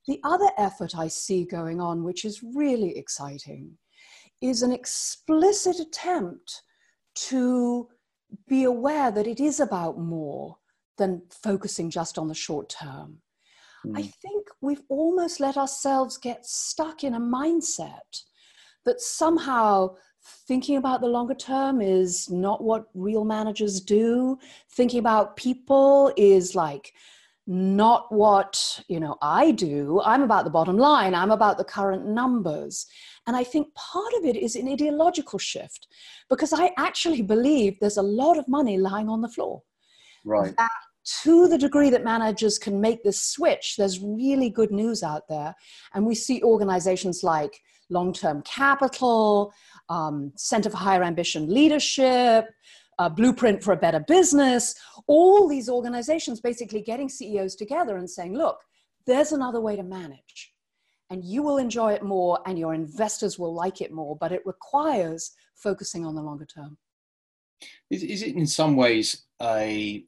The 0.07 0.19
other 0.23 0.49
effort 0.57 0.97
I 0.97 1.09
see 1.09 1.43
going 1.43 1.81
on, 1.81 2.03
which 2.03 2.23
is 2.23 2.41
really 2.41 2.97
exciting, 2.97 3.77
is 4.41 4.61
an 4.61 4.71
explicit 4.71 5.79
attempt 5.79 6.61
to 7.15 7.87
be 8.47 8.63
aware 8.63 9.11
that 9.11 9.27
it 9.27 9.39
is 9.39 9.59
about 9.59 9.97
more 9.97 10.57
than 10.97 11.21
focusing 11.29 11.89
just 11.89 12.17
on 12.17 12.27
the 12.27 12.35
short 12.35 12.69
term. 12.69 13.17
Mm. 13.85 13.97
I 13.97 14.01
think 14.03 14.47
we've 14.61 14.83
almost 14.89 15.39
let 15.39 15.57
ourselves 15.57 16.17
get 16.17 16.45
stuck 16.45 17.03
in 17.03 17.13
a 17.13 17.19
mindset 17.19 18.23
that 18.85 19.01
somehow 19.01 19.95
thinking 20.47 20.77
about 20.77 21.01
the 21.01 21.07
longer 21.07 21.33
term 21.33 21.81
is 21.81 22.29
not 22.29 22.63
what 22.63 22.87
real 22.93 23.23
managers 23.23 23.79
do 23.79 24.37
thinking 24.71 24.99
about 24.99 25.37
people 25.37 26.11
is 26.17 26.53
like 26.53 26.93
not 27.45 28.11
what 28.13 28.81
you 28.89 28.99
know 28.99 29.15
i 29.21 29.51
do 29.51 30.01
i'm 30.03 30.21
about 30.21 30.43
the 30.43 30.49
bottom 30.49 30.77
line 30.77 31.15
i'm 31.15 31.31
about 31.31 31.57
the 31.57 31.63
current 31.63 32.05
numbers 32.05 32.85
and 33.27 33.35
i 33.35 33.43
think 33.43 33.73
part 33.75 34.13
of 34.17 34.25
it 34.25 34.35
is 34.35 34.55
an 34.55 34.67
ideological 34.67 35.37
shift 35.37 35.87
because 36.29 36.53
i 36.53 36.71
actually 36.77 37.21
believe 37.21 37.77
there's 37.79 37.97
a 37.97 38.01
lot 38.01 38.37
of 38.37 38.47
money 38.47 38.77
lying 38.77 39.09
on 39.09 39.21
the 39.21 39.29
floor. 39.29 39.61
Right. 40.25 40.55
That 40.57 40.71
to 41.23 41.47
the 41.47 41.57
degree 41.57 41.89
that 41.89 42.03
managers 42.03 42.57
can 42.57 42.81
make 42.81 43.03
this 43.03 43.21
switch 43.21 43.75
there's 43.77 43.99
really 43.99 44.49
good 44.49 44.71
news 44.71 45.03
out 45.03 45.27
there. 45.29 45.55
And 45.93 46.05
we 46.05 46.15
see 46.15 46.43
organizations 46.43 47.23
like 47.23 47.57
long-term 47.89 48.41
capital 48.41 49.53
um, 49.89 50.33
Center 50.35 50.69
for 50.69 50.77
Higher 50.77 51.03
Ambition 51.03 51.47
Leadership, 51.47 52.45
uh, 52.99 53.09
Blueprint 53.09 53.63
for 53.63 53.71
a 53.73 53.77
Better 53.77 54.03
Business, 54.05 54.75
all 55.07 55.47
these 55.47 55.69
organizations 55.69 56.41
basically 56.41 56.81
getting 56.81 57.07
CEOs 57.07 57.55
together 57.55 57.95
and 57.97 58.09
saying, 58.09 58.35
look, 58.35 58.57
there's 59.05 59.31
another 59.31 59.61
way 59.61 59.77
to 59.77 59.83
manage. 59.83 60.51
And 61.09 61.23
you 61.23 61.41
will 61.41 61.57
enjoy 61.57 61.93
it 61.93 62.03
more, 62.03 62.39
and 62.45 62.59
your 62.59 62.73
investors 62.73 63.39
will 63.39 63.53
like 63.53 63.81
it 63.81 63.93
more, 63.93 64.17
but 64.17 64.31
it 64.31 64.45
requires 64.45 65.31
focusing 65.55 66.05
on 66.05 66.15
the 66.15 66.21
longer 66.21 66.45
term. 66.45 66.77
Is, 67.89 68.03
is 68.03 68.23
it 68.23 68.35
in 68.35 68.45
some 68.45 68.75
ways 68.75 69.23
a 69.41 70.05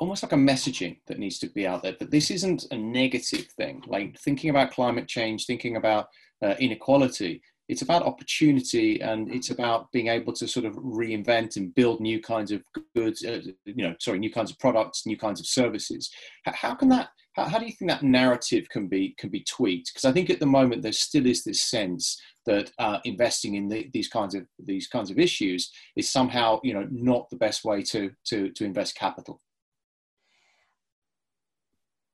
almost 0.00 0.22
like 0.22 0.32
a 0.32 0.36
messaging 0.36 0.96
that 1.08 1.18
needs 1.18 1.38
to 1.40 1.48
be 1.48 1.66
out 1.66 1.82
there 1.82 1.96
that 1.98 2.10
this 2.10 2.30
isn't 2.30 2.66
a 2.70 2.76
negative 2.76 3.46
thing? 3.56 3.82
Like 3.86 4.18
thinking 4.18 4.50
about 4.50 4.70
climate 4.70 5.08
change, 5.08 5.44
thinking 5.44 5.76
about 5.76 6.08
uh, 6.42 6.54
inequality 6.58 7.42
it's 7.68 7.82
about 7.82 8.02
opportunity 8.02 9.00
and 9.00 9.32
it's 9.32 9.50
about 9.50 9.92
being 9.92 10.08
able 10.08 10.32
to 10.32 10.48
sort 10.48 10.64
of 10.64 10.74
reinvent 10.76 11.56
and 11.56 11.74
build 11.74 12.00
new 12.00 12.20
kinds 12.20 12.50
of 12.50 12.62
goods 12.96 13.24
uh, 13.24 13.40
you 13.64 13.86
know 13.86 13.94
sorry 14.00 14.18
new 14.18 14.32
kinds 14.32 14.50
of 14.50 14.58
products 14.58 15.06
new 15.06 15.18
kinds 15.18 15.38
of 15.38 15.46
services. 15.46 16.10
How, 16.44 16.52
how 16.52 16.74
can 16.74 16.88
that 16.88 17.10
how, 17.34 17.44
how, 17.44 17.58
do 17.58 17.66
you 17.66 17.72
think 17.72 17.90
that 17.90 18.02
narrative 18.02 18.68
can 18.70 18.88
be 18.88 19.14
can 19.18 19.28
be 19.28 19.44
tweaked? 19.44 19.90
Because 19.92 20.06
i 20.06 20.12
think 20.12 20.30
at 20.30 20.40
the 20.40 20.46
moment 20.46 20.82
there 20.82 20.92
still 20.92 21.26
is 21.26 21.44
this 21.44 21.62
sense 21.62 22.20
that 22.46 22.72
uh, 22.78 22.98
investing 23.04 23.56
in 23.56 23.68
the, 23.68 23.90
these 23.92 24.08
kinds 24.08 24.34
of 24.34 24.46
these 24.58 24.88
kinds 24.88 25.10
of 25.10 25.18
issues 25.18 25.70
is 25.96 26.10
somehow 26.10 26.58
you 26.62 26.72
know 26.72 26.86
not 26.90 27.28
the 27.28 27.36
best 27.36 27.64
way 27.64 27.82
to 27.82 28.10
to 28.24 28.50
to 28.52 28.64
invest 28.64 28.94
capital. 28.94 29.40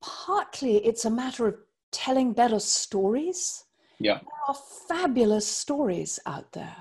Partly 0.03 0.85
it's 0.85 1.05
a 1.05 1.11
matter 1.11 1.47
of 1.47 1.57
telling 1.93 2.33
better 2.33 2.59
stories 2.59 3.65
yeah. 3.99 4.19
There 4.21 4.49
are 4.49 4.57
fabulous 4.89 5.47
stories 5.47 6.19
out 6.27 6.53
there. 6.53 6.77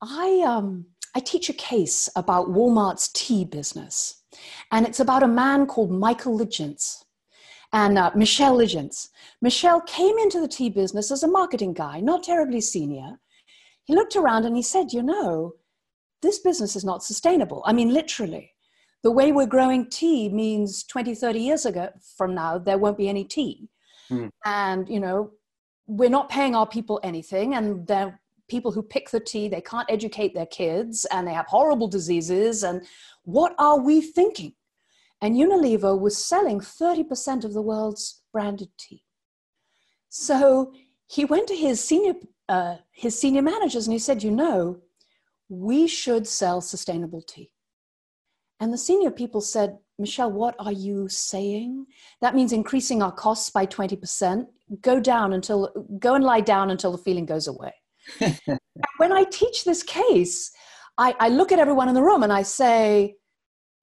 I 0.00 0.42
um 0.46 0.86
I 1.14 1.20
teach 1.20 1.48
a 1.48 1.54
case 1.54 2.08
about 2.14 2.48
Walmart's 2.48 3.08
tea 3.08 3.44
business, 3.44 4.22
and 4.70 4.86
it's 4.86 5.00
about 5.00 5.22
a 5.22 5.28
man 5.28 5.66
called 5.66 5.90
Michael 5.90 6.34
Liggins 6.34 7.04
and 7.72 7.98
uh, 7.98 8.10
Michelle 8.14 8.56
Liggins. 8.56 9.10
Michelle 9.42 9.80
came 9.82 10.18
into 10.18 10.40
the 10.40 10.48
tea 10.48 10.70
business 10.70 11.10
as 11.10 11.22
a 11.22 11.28
marketing 11.28 11.72
guy, 11.72 12.00
not 12.00 12.22
terribly 12.22 12.60
senior. 12.60 13.18
He 13.84 13.94
looked 13.94 14.16
around 14.16 14.44
and 14.44 14.56
he 14.56 14.62
said, 14.62 14.92
You 14.92 15.02
know, 15.02 15.54
this 16.22 16.38
business 16.38 16.76
is 16.76 16.84
not 16.84 17.02
sustainable. 17.02 17.62
I 17.66 17.72
mean, 17.72 17.92
literally. 17.92 18.52
The 19.04 19.12
way 19.12 19.30
we're 19.30 19.46
growing 19.46 19.88
tea 19.88 20.28
means 20.28 20.82
20, 20.84 21.14
30 21.14 21.38
years 21.38 21.64
ago 21.64 21.90
from 22.16 22.34
now, 22.34 22.58
there 22.58 22.78
won't 22.78 22.98
be 22.98 23.08
any 23.08 23.24
tea. 23.24 23.68
Mm. 24.10 24.30
And, 24.44 24.88
you 24.88 25.00
know, 25.00 25.32
we're 25.86 26.10
not 26.10 26.28
paying 26.28 26.54
our 26.54 26.66
people 26.66 27.00
anything. 27.02 27.54
And 27.54 27.86
they're 27.86 28.20
people 28.48 28.72
who 28.72 28.82
pick 28.82 29.10
the 29.10 29.20
tea, 29.20 29.48
they 29.48 29.60
can't 29.60 29.90
educate 29.90 30.34
their 30.34 30.46
kids 30.46 31.04
and 31.12 31.26
they 31.26 31.34
have 31.34 31.46
horrible 31.46 31.88
diseases. 31.88 32.62
And 32.62 32.82
what 33.24 33.54
are 33.58 33.78
we 33.78 34.00
thinking? 34.00 34.54
And 35.20 35.36
Unilever 35.36 35.98
was 35.98 36.24
selling 36.24 36.60
30% 36.60 37.44
of 37.44 37.52
the 37.52 37.62
world's 37.62 38.22
branded 38.32 38.70
tea. 38.78 39.02
So 40.08 40.72
he 41.06 41.24
went 41.24 41.48
to 41.48 41.56
his 41.56 41.82
senior 41.82 42.14
uh, 42.48 42.76
his 42.92 43.18
senior 43.18 43.42
managers 43.42 43.86
and 43.86 43.92
he 43.92 43.98
said, 43.98 44.22
"You 44.22 44.30
know, 44.30 44.78
we 45.50 45.86
should 45.86 46.26
sell 46.26 46.62
sustainable 46.62 47.20
tea." 47.20 47.50
And 48.58 48.72
the 48.72 48.78
senior 48.78 49.10
people 49.10 49.42
said, 49.42 49.78
Michelle, 49.98 50.30
what 50.30 50.54
are 50.58 50.72
you 50.72 51.08
saying? 51.08 51.86
That 52.20 52.34
means 52.34 52.52
increasing 52.52 53.02
our 53.02 53.12
costs 53.12 53.50
by 53.50 53.66
20%. 53.66 54.46
Go 54.80 55.00
down 55.00 55.32
until, 55.32 55.70
go 55.98 56.14
and 56.14 56.24
lie 56.24 56.40
down 56.40 56.70
until 56.70 56.92
the 56.92 56.98
feeling 56.98 57.26
goes 57.26 57.48
away. 57.48 57.72
when 58.98 59.12
I 59.12 59.24
teach 59.24 59.64
this 59.64 59.82
case, 59.82 60.52
I, 60.98 61.14
I 61.18 61.28
look 61.28 61.50
at 61.50 61.58
everyone 61.58 61.88
in 61.88 61.94
the 61.94 62.02
room 62.02 62.22
and 62.22 62.32
I 62.32 62.42
say, 62.42 63.16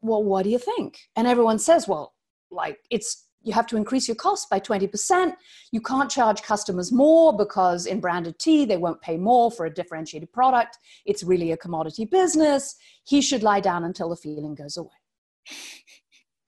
well, 0.02 0.24
what 0.24 0.44
do 0.44 0.50
you 0.50 0.60
think? 0.60 1.00
And 1.16 1.28
everyone 1.28 1.60
says, 1.60 1.88
well, 1.88 2.14
like 2.50 2.78
it's 2.90 3.26
you 3.42 3.54
have 3.54 3.68
to 3.68 3.78
increase 3.78 4.08
your 4.08 4.16
cost 4.16 4.50
by 4.50 4.60
20%. 4.60 5.34
You 5.72 5.80
can't 5.80 6.10
charge 6.10 6.42
customers 6.42 6.92
more 6.92 7.38
because 7.38 7.86
in 7.86 8.00
branded 8.00 8.40
tea, 8.40 8.66
they 8.66 8.78
won't 8.78 9.02
pay 9.02 9.18
more 9.18 9.52
for 9.52 9.68
a 9.68 9.74
differentiated 9.74 10.34
product. 10.34 10.80
It's 11.06 11.24
really 11.24 11.52
a 11.52 11.58
commodity 11.58 12.06
business. 12.06 12.76
He 13.04 13.22
should 13.22 13.44
lie 13.44 13.60
down 13.60 13.84
until 13.84 14.10
the 14.10 14.16
feeling 14.16 14.56
goes 14.56 14.78
away. 14.78 14.90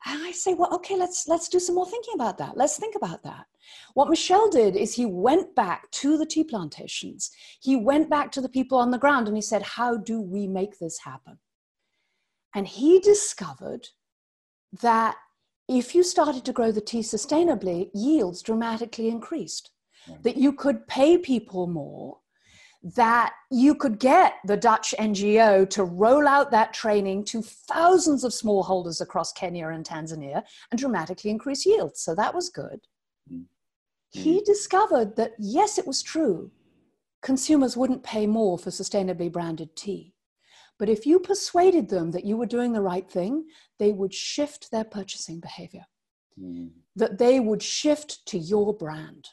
And 0.09 0.23
I 0.23 0.31
say, 0.31 0.53
well, 0.53 0.73
okay, 0.73 0.95
let's 0.95 1.27
let's 1.27 1.49
do 1.49 1.59
some 1.59 1.75
more 1.75 1.85
thinking 1.85 2.13
about 2.15 2.37
that. 2.37 2.55
Let's 2.55 2.77
think 2.77 2.95
about 2.95 3.23
that. 3.23 3.45
What 3.93 4.09
Michel 4.09 4.49
did 4.49 4.75
is 4.75 4.93
he 4.93 5.05
went 5.05 5.53
back 5.53 5.91
to 5.91 6.17
the 6.17 6.25
tea 6.25 6.45
plantations. 6.45 7.29
He 7.61 7.75
went 7.75 8.09
back 8.09 8.31
to 8.31 8.41
the 8.41 8.49
people 8.49 8.77
on 8.77 8.91
the 8.91 8.97
ground 8.97 9.27
and 9.27 9.35
he 9.35 9.41
said, 9.41 9.61
how 9.63 9.97
do 9.97 10.21
we 10.21 10.47
make 10.47 10.79
this 10.79 10.99
happen? 10.99 11.37
And 12.55 12.67
he 12.67 12.99
discovered 12.99 13.89
that 14.81 15.15
if 15.67 15.93
you 15.93 16.03
started 16.03 16.45
to 16.45 16.53
grow 16.53 16.71
the 16.71 16.79
tea 16.79 17.01
sustainably, 17.01 17.89
yields 17.93 18.41
dramatically 18.41 19.09
increased. 19.09 19.71
Right. 20.07 20.23
That 20.23 20.37
you 20.37 20.53
could 20.53 20.87
pay 20.87 21.17
people 21.17 21.67
more, 21.67 22.19
that 22.83 23.33
you 23.49 23.75
could 23.75 23.99
get 23.99 24.35
the 24.45 24.57
Dutch 24.57 24.93
NGO 24.99 25.69
to 25.71 25.83
roll 25.83 26.27
out 26.27 26.51
that 26.51 26.73
training 26.73 27.25
to 27.25 27.41
thousands 27.41 28.23
of 28.23 28.31
smallholders 28.31 29.01
across 29.01 29.33
Kenya 29.33 29.67
and 29.69 29.85
Tanzania 29.85 30.43
and 30.71 30.79
dramatically 30.79 31.31
increase 31.31 31.65
yields. 31.65 32.01
So 32.01 32.13
that 32.15 32.33
was 32.33 32.49
good. 32.49 32.79
Mm. 33.31 33.45
He 34.11 34.41
discovered 34.41 35.15
that, 35.15 35.33
yes, 35.39 35.77
it 35.77 35.87
was 35.87 36.01
true. 36.03 36.51
Consumers 37.21 37.75
wouldn't 37.75 38.03
pay 38.03 38.27
more 38.27 38.57
for 38.57 38.69
sustainably 38.69 39.31
branded 39.31 39.75
tea. 39.75 40.13
But 40.79 40.89
if 40.89 41.05
you 41.05 41.19
persuaded 41.19 41.89
them 41.89 42.11
that 42.11 42.25
you 42.25 42.37
were 42.37 42.45
doing 42.45 42.71
the 42.71 42.81
right 42.81 43.09
thing, 43.09 43.45
they 43.79 43.91
would 43.91 44.13
shift 44.13 44.69
their 44.71 44.83
purchasing 44.83 45.39
behavior, 45.39 45.85
mm. 46.39 46.69
that 46.95 47.17
they 47.17 47.39
would 47.39 47.63
shift 47.63 48.25
to 48.27 48.37
your 48.37 48.75
brand. 48.75 49.29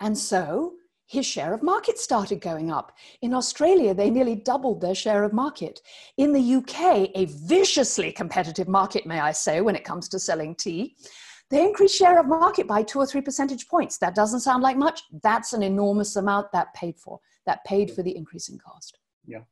And 0.00 0.18
so 0.18 0.74
his 1.08 1.24
share 1.24 1.54
of 1.54 1.62
market 1.62 1.98
started 1.98 2.40
going 2.40 2.70
up. 2.70 2.92
In 3.22 3.32
Australia, 3.32 3.94
they 3.94 4.10
nearly 4.10 4.36
doubled 4.36 4.80
their 4.80 4.94
share 4.94 5.24
of 5.24 5.32
market. 5.32 5.80
In 6.18 6.32
the 6.32 6.54
UK, 6.56 7.10
a 7.14 7.24
viciously 7.46 8.12
competitive 8.12 8.68
market, 8.68 9.06
may 9.06 9.18
I 9.18 9.32
say, 9.32 9.62
when 9.62 9.74
it 9.74 9.84
comes 9.84 10.08
to 10.10 10.18
selling 10.18 10.54
tea, 10.54 10.96
they 11.50 11.64
increased 11.64 11.96
share 11.96 12.20
of 12.20 12.26
market 12.26 12.66
by 12.66 12.82
two 12.82 12.98
or 12.98 13.06
three 13.06 13.22
percentage 13.22 13.68
points. 13.68 13.96
That 13.98 14.14
doesn't 14.14 14.40
sound 14.40 14.62
like 14.62 14.76
much. 14.76 15.00
That's 15.22 15.54
an 15.54 15.62
enormous 15.62 16.14
amount 16.16 16.52
that 16.52 16.74
paid 16.74 16.98
for, 16.98 17.20
that 17.46 17.64
paid 17.64 17.90
for 17.90 18.02
the 18.02 18.14
increase 18.14 18.50
in 18.50 18.58
cost. 18.58 18.98
Yeah. 19.26 19.44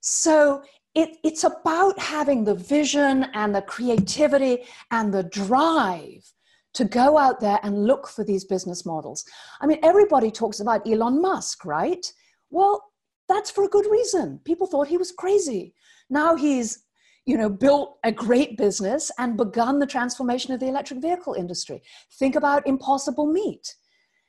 So 0.00 0.62
it, 0.94 1.16
it's 1.24 1.44
about 1.44 1.98
having 1.98 2.44
the 2.44 2.54
vision 2.54 3.28
and 3.32 3.54
the 3.54 3.62
creativity 3.62 4.64
and 4.90 5.12
the 5.12 5.22
drive 5.22 6.30
to 6.76 6.84
go 6.84 7.18
out 7.18 7.40
there 7.40 7.58
and 7.62 7.86
look 7.86 8.06
for 8.06 8.24
these 8.24 8.44
business 8.44 8.86
models. 8.86 9.24
I 9.60 9.66
mean, 9.66 9.78
everybody 9.82 10.30
talks 10.30 10.60
about 10.60 10.86
Elon 10.86 11.20
Musk, 11.20 11.64
right? 11.64 12.06
Well, 12.50 12.82
that's 13.28 13.50
for 13.50 13.64
a 13.64 13.68
good 13.68 13.86
reason. 13.90 14.40
People 14.44 14.66
thought 14.66 14.88
he 14.88 14.98
was 14.98 15.10
crazy. 15.10 15.74
Now 16.10 16.36
he's 16.36 16.84
you 17.24 17.36
know 17.36 17.50
built 17.50 17.98
a 18.04 18.12
great 18.12 18.56
business 18.56 19.10
and 19.18 19.36
begun 19.36 19.78
the 19.78 19.86
transformation 19.86 20.54
of 20.54 20.60
the 20.60 20.68
electric 20.68 21.00
vehicle 21.02 21.34
industry 21.34 21.82
think 22.20 22.36
about 22.36 22.66
impossible 22.68 23.26
meat 23.26 23.74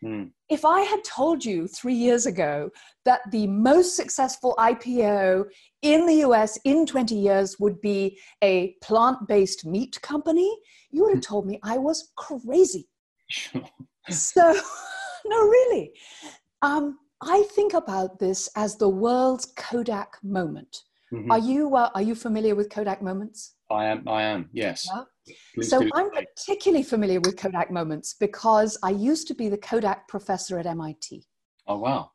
Mm. 0.03 0.31
If 0.49 0.63
I 0.63 0.81
had 0.81 1.03
told 1.03 1.43
you 1.43 1.67
three 1.67 1.93
years 1.93 2.25
ago 2.25 2.69
that 3.05 3.21
the 3.31 3.47
most 3.47 3.95
successful 3.95 4.55
IPO 4.59 5.45
in 5.81 6.05
the 6.05 6.15
US 6.27 6.59
in 6.65 6.85
20 6.85 7.15
years 7.15 7.57
would 7.59 7.81
be 7.81 8.19
a 8.43 8.75
plant 8.83 9.27
based 9.27 9.65
meat 9.65 9.99
company, 10.01 10.55
you 10.91 11.03
would 11.03 11.15
have 11.15 11.23
told 11.23 11.47
me 11.47 11.59
I 11.63 11.77
was 11.77 12.11
crazy. 12.15 12.87
so, 14.09 14.53
no, 15.25 15.41
really. 15.41 15.91
Um, 16.61 16.99
I 17.21 17.43
think 17.55 17.73
about 17.73 18.19
this 18.19 18.49
as 18.55 18.77
the 18.77 18.89
world's 18.89 19.47
Kodak 19.57 20.17
moment. 20.23 20.83
Mm-hmm. 21.11 21.31
Are 21.31 21.39
you 21.39 21.75
uh, 21.75 21.89
are 21.95 22.01
you 22.01 22.15
familiar 22.15 22.53
with 22.53 22.69
Kodak 22.69 23.01
moments? 23.01 23.55
I 23.69 23.85
am. 23.85 24.07
I 24.07 24.23
am. 24.23 24.49
Yes. 24.53 24.87
Yeah? 24.89 25.03
so 25.61 25.85
I'm 25.93 26.09
particularly 26.11 26.83
familiar 26.83 27.19
with 27.19 27.37
Kodak 27.37 27.69
moments 27.69 28.15
because 28.19 28.77
I 28.83 28.91
used 28.91 29.27
to 29.27 29.35
be 29.35 29.49
the 29.49 29.57
Kodak 29.57 30.07
professor 30.07 30.57
at 30.57 30.65
MIT. 30.65 31.25
Oh 31.67 31.79
wow. 31.79 32.11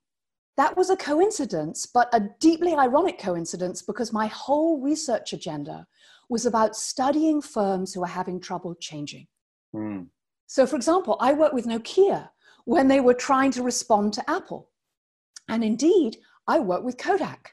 That 0.57 0.77
was 0.77 0.91
a 0.91 0.97
coincidence, 0.97 1.87
but 1.87 2.09
a 2.13 2.29
deeply 2.41 2.75
ironic 2.75 3.19
coincidence 3.19 3.83
because 3.83 4.13
my 4.13 4.27
whole 4.27 4.81
research 4.81 5.33
agenda 5.33 5.87
was 6.29 6.47
about 6.47 6.77
studying 6.77 7.41
firms 7.41 7.93
who 7.93 8.03
are 8.03 8.07
having 8.07 8.41
trouble 8.41 8.75
changing. 8.75 9.27
Mm. 9.75 10.09
So, 10.47 10.67
for 10.67 10.77
example, 10.77 11.17
I 11.21 11.33
worked 11.33 11.55
with 11.55 11.67
Nokia 11.67 12.29
when 12.65 12.89
they 12.89 13.01
were 13.01 13.15
trying 13.15 13.51
to 13.53 13.63
respond 13.63 14.13
to 14.15 14.31
Apple. 14.31 14.71
And 15.49 15.65
indeed, 15.65 16.19
I 16.47 16.61
worked 16.61 16.85
with 16.85 16.99
Kodak, 16.99 17.53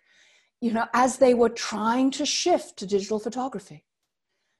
you 0.62 0.73
know, 0.73 0.85
as 0.93 1.17
they 1.17 1.33
were 1.33 1.49
trying 1.49 2.12
to 2.12 2.25
shift 2.25 2.77
to 2.77 2.85
digital 2.85 3.19
photography. 3.19 3.85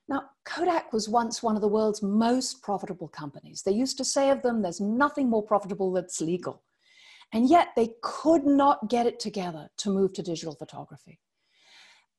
Now, 0.10 0.24
Kodak 0.44 0.92
was 0.92 1.08
once 1.08 1.44
one 1.44 1.56
of 1.56 1.62
the 1.62 1.68
world's 1.68 2.02
most 2.02 2.64
profitable 2.64 3.08
companies. 3.08 3.62
They 3.62 3.72
used 3.72 3.96
to 3.98 4.06
say 4.06 4.32
of 4.32 4.42
them, 4.42 4.62
there's 4.62 4.82
nothing 4.82 5.30
more 5.30 5.44
profitable 5.44 5.94
that's 5.94 6.20
legal. 6.20 6.64
And 7.32 7.48
yet 7.48 7.70
they 7.76 7.92
could 8.02 8.44
not 8.44 8.90
get 8.90 9.06
it 9.06 9.20
together 9.20 9.70
to 9.78 9.92
move 9.92 10.14
to 10.14 10.24
digital 10.24 10.56
photography. 10.56 11.20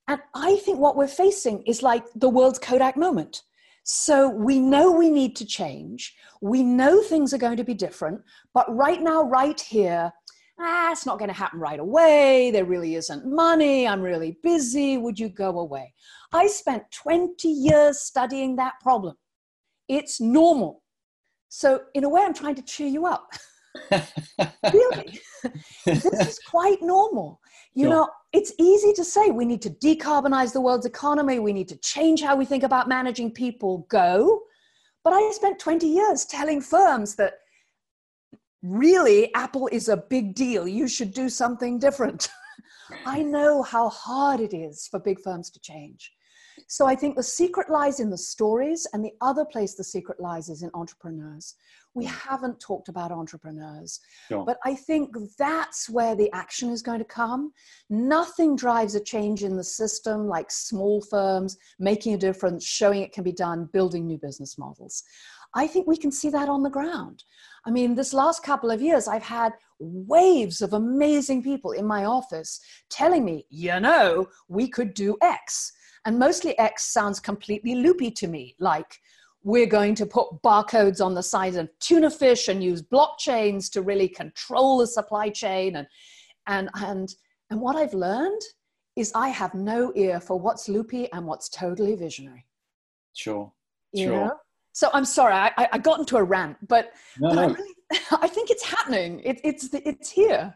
And 0.07 0.20
I 0.35 0.57
think 0.57 0.79
what 0.79 0.96
we're 0.96 1.09
facing 1.09 1.64
is 1.64 1.83
like 1.83 2.05
the 2.14 2.29
world's 2.29 2.61
Kodak 2.61 2.96
moment. 2.96 3.42
So 3.83 4.29
we 4.29 4.61
know 4.61 4.92
we 4.92 5.11
need 5.11 5.35
to 5.37 5.44
change. 5.44 6.14
We 6.40 6.62
know 6.62 7.03
things 7.03 7.35
are 7.35 7.38
going 7.38 7.57
to 7.57 7.64
be 7.64 7.74
different. 7.74 8.20
But 8.55 8.72
right 8.74 9.03
now, 9.03 9.24
right 9.24 9.61
here, 9.61 10.12
ah, 10.61 10.92
it's 10.92 11.07
not 11.07 11.18
going 11.18 11.31
to 11.31 11.37
happen 11.37 11.59
right 11.59 11.81
away. 11.81 12.51
There 12.51 12.64
really 12.64 12.94
isn't 12.94 13.27
money. 13.27 13.88
I'm 13.88 14.03
really 14.03 14.38
busy. 14.42 14.99
Would 14.99 15.18
you 15.18 15.29
go 15.29 15.59
away? 15.59 15.94
I 16.33 16.46
spent 16.46 16.90
20 16.92 17.49
years 17.49 18.01
studying 18.01 18.57
that 18.57 18.75
problem. 18.81 19.16
It's 19.88 20.20
normal. 20.20 20.83
So, 21.49 21.81
in 21.94 22.05
a 22.05 22.09
way, 22.09 22.23
I'm 22.23 22.35
trying 22.35 22.55
to 22.57 22.62
cheer 22.62 22.87
you 22.87 23.07
up. 23.07 23.33
really, 24.73 25.20
this 25.85 26.05
is 26.05 26.38
quite 26.46 26.81
normal. 26.81 27.40
You 27.75 27.85
sure. 27.85 27.90
know, 27.90 28.09
it's 28.33 28.53
easy 28.59 28.92
to 28.92 29.05
say 29.05 29.31
we 29.31 29.44
need 29.44 29.62
to 29.62 29.70
decarbonize 29.70 30.53
the 30.53 30.61
world's 30.61 30.87
economy, 30.87 31.38
we 31.38 31.53
need 31.53 31.68
to 31.68 31.77
change 31.77 32.23
how 32.23 32.37
we 32.37 32.44
think 32.44 32.62
about 32.62 32.88
managing 32.88 33.33
people. 33.33 33.87
Go. 33.88 34.42
But 35.03 35.12
I 35.14 35.31
spent 35.33 35.59
20 35.59 35.88
years 35.88 36.25
telling 36.25 36.61
firms 36.61 37.16
that 37.16 37.39
really 38.62 39.35
Apple 39.35 39.68
is 39.73 39.88
a 39.88 39.96
big 39.96 40.35
deal. 40.35 40.66
You 40.66 40.88
should 40.88 41.12
do 41.12 41.29
something 41.29 41.79
different. 41.79 42.29
I 43.07 43.23
know 43.23 43.62
how 43.62 43.88
hard 43.88 44.40
it 44.40 44.55
is 44.55 44.88
for 44.88 44.99
big 44.99 45.20
firms 45.20 45.51
to 45.51 45.61
change. 45.61 46.12
So 46.68 46.87
I 46.87 46.94
think 46.94 47.16
the 47.16 47.23
secret 47.23 47.70
lies 47.70 48.01
in 48.01 48.11
the 48.11 48.18
stories, 48.18 48.87
and 48.92 49.05
the 49.05 49.14
other 49.20 49.44
place 49.44 49.75
the 49.75 49.85
secret 49.85 50.20
lies 50.20 50.49
is 50.49 50.62
in 50.62 50.70
entrepreneurs. 50.75 51.55
We 51.94 52.05
hmm. 52.05 52.12
haven't 52.12 52.61
talked 52.61 52.88
about 52.88 53.11
entrepreneurs, 53.11 53.99
sure. 54.29 54.44
but 54.44 54.59
I 54.64 54.75
think 54.75 55.11
that's 55.38 55.88
where 55.88 56.14
the 56.14 56.31
action 56.33 56.70
is 56.70 56.83
going 56.83 57.01
to 57.01 57.05
come. 57.05 57.53
Nothing 57.88 58.57
drives 58.57 58.94
a 58.94 59.01
change 59.01 59.42
in 59.42 59.57
the 59.57 59.64
system 59.64 60.27
like 60.27 60.51
small 60.51 61.01
firms 61.03 61.57
making 61.79 62.14
a 62.14 62.18
difference, 62.18 62.64
showing 62.64 63.03
it 63.03 63.12
can 63.12 63.25
be 63.25 63.33
done, 63.33 63.68
building 63.73 64.07
new 64.07 64.18
business 64.18 64.57
models. 64.59 65.03
I 65.54 65.66
think 65.66 65.86
we 65.86 65.96
can 65.96 66.12
see 66.12 66.30
that 66.30 66.48
on 66.48 66.62
the 66.62 66.70
ground. 66.70 67.24
I 67.66 67.70
mean, 67.70 67.94
this 67.94 68.14
last 68.14 68.42
couple 68.42 68.70
of 68.70 68.80
years, 68.80 69.08
I've 69.08 69.22
had 69.22 69.52
waves 69.78 70.62
of 70.62 70.72
amazing 70.72 71.42
people 71.42 71.72
in 71.72 71.86
my 71.86 72.04
office 72.04 72.60
telling 72.88 73.24
me, 73.24 73.46
you 73.50 73.78
know, 73.80 74.28
we 74.48 74.68
could 74.68 74.94
do 74.94 75.16
X. 75.22 75.72
And 76.06 76.18
mostly 76.18 76.58
X 76.58 76.84
sounds 76.92 77.20
completely 77.20 77.74
loopy 77.74 78.10
to 78.12 78.28
me, 78.28 78.54
like 78.58 78.98
we're 79.42 79.66
going 79.66 79.94
to 79.96 80.06
put 80.06 80.42
barcodes 80.42 81.04
on 81.04 81.14
the 81.14 81.22
side 81.22 81.56
of 81.56 81.68
tuna 81.78 82.10
fish 82.10 82.48
and 82.48 82.62
use 82.62 82.82
blockchains 82.82 83.70
to 83.72 83.82
really 83.82 84.08
control 84.08 84.78
the 84.78 84.86
supply 84.86 85.30
chain. 85.30 85.76
And, 85.76 85.86
and, 86.46 86.70
and, 86.74 87.14
and 87.50 87.60
what 87.60 87.76
I've 87.76 87.94
learned 87.94 88.40
is 88.96 89.12
I 89.14 89.28
have 89.28 89.54
no 89.54 89.92
ear 89.94 90.20
for 90.20 90.38
what's 90.38 90.68
loopy 90.68 91.10
and 91.12 91.26
what's 91.26 91.48
totally 91.48 91.94
visionary. 91.94 92.46
Sure. 93.14 93.52
You 93.92 94.06
sure. 94.06 94.16
Know? 94.26 94.32
So 94.72 94.88
I'm 94.92 95.04
sorry, 95.04 95.35
I, 95.35 95.68
I 95.72 95.78
got 95.78 95.98
into 95.98 96.16
a 96.16 96.22
rant, 96.22 96.56
but, 96.68 96.92
no, 97.18 97.28
but 97.28 97.35
no. 97.35 97.42
I, 97.42 97.46
really, 97.46 97.74
I 98.22 98.28
think 98.28 98.50
it's 98.50 98.64
happening. 98.64 99.20
It, 99.24 99.40
it's 99.42 99.68
it's 99.72 100.11
here. 100.11 100.54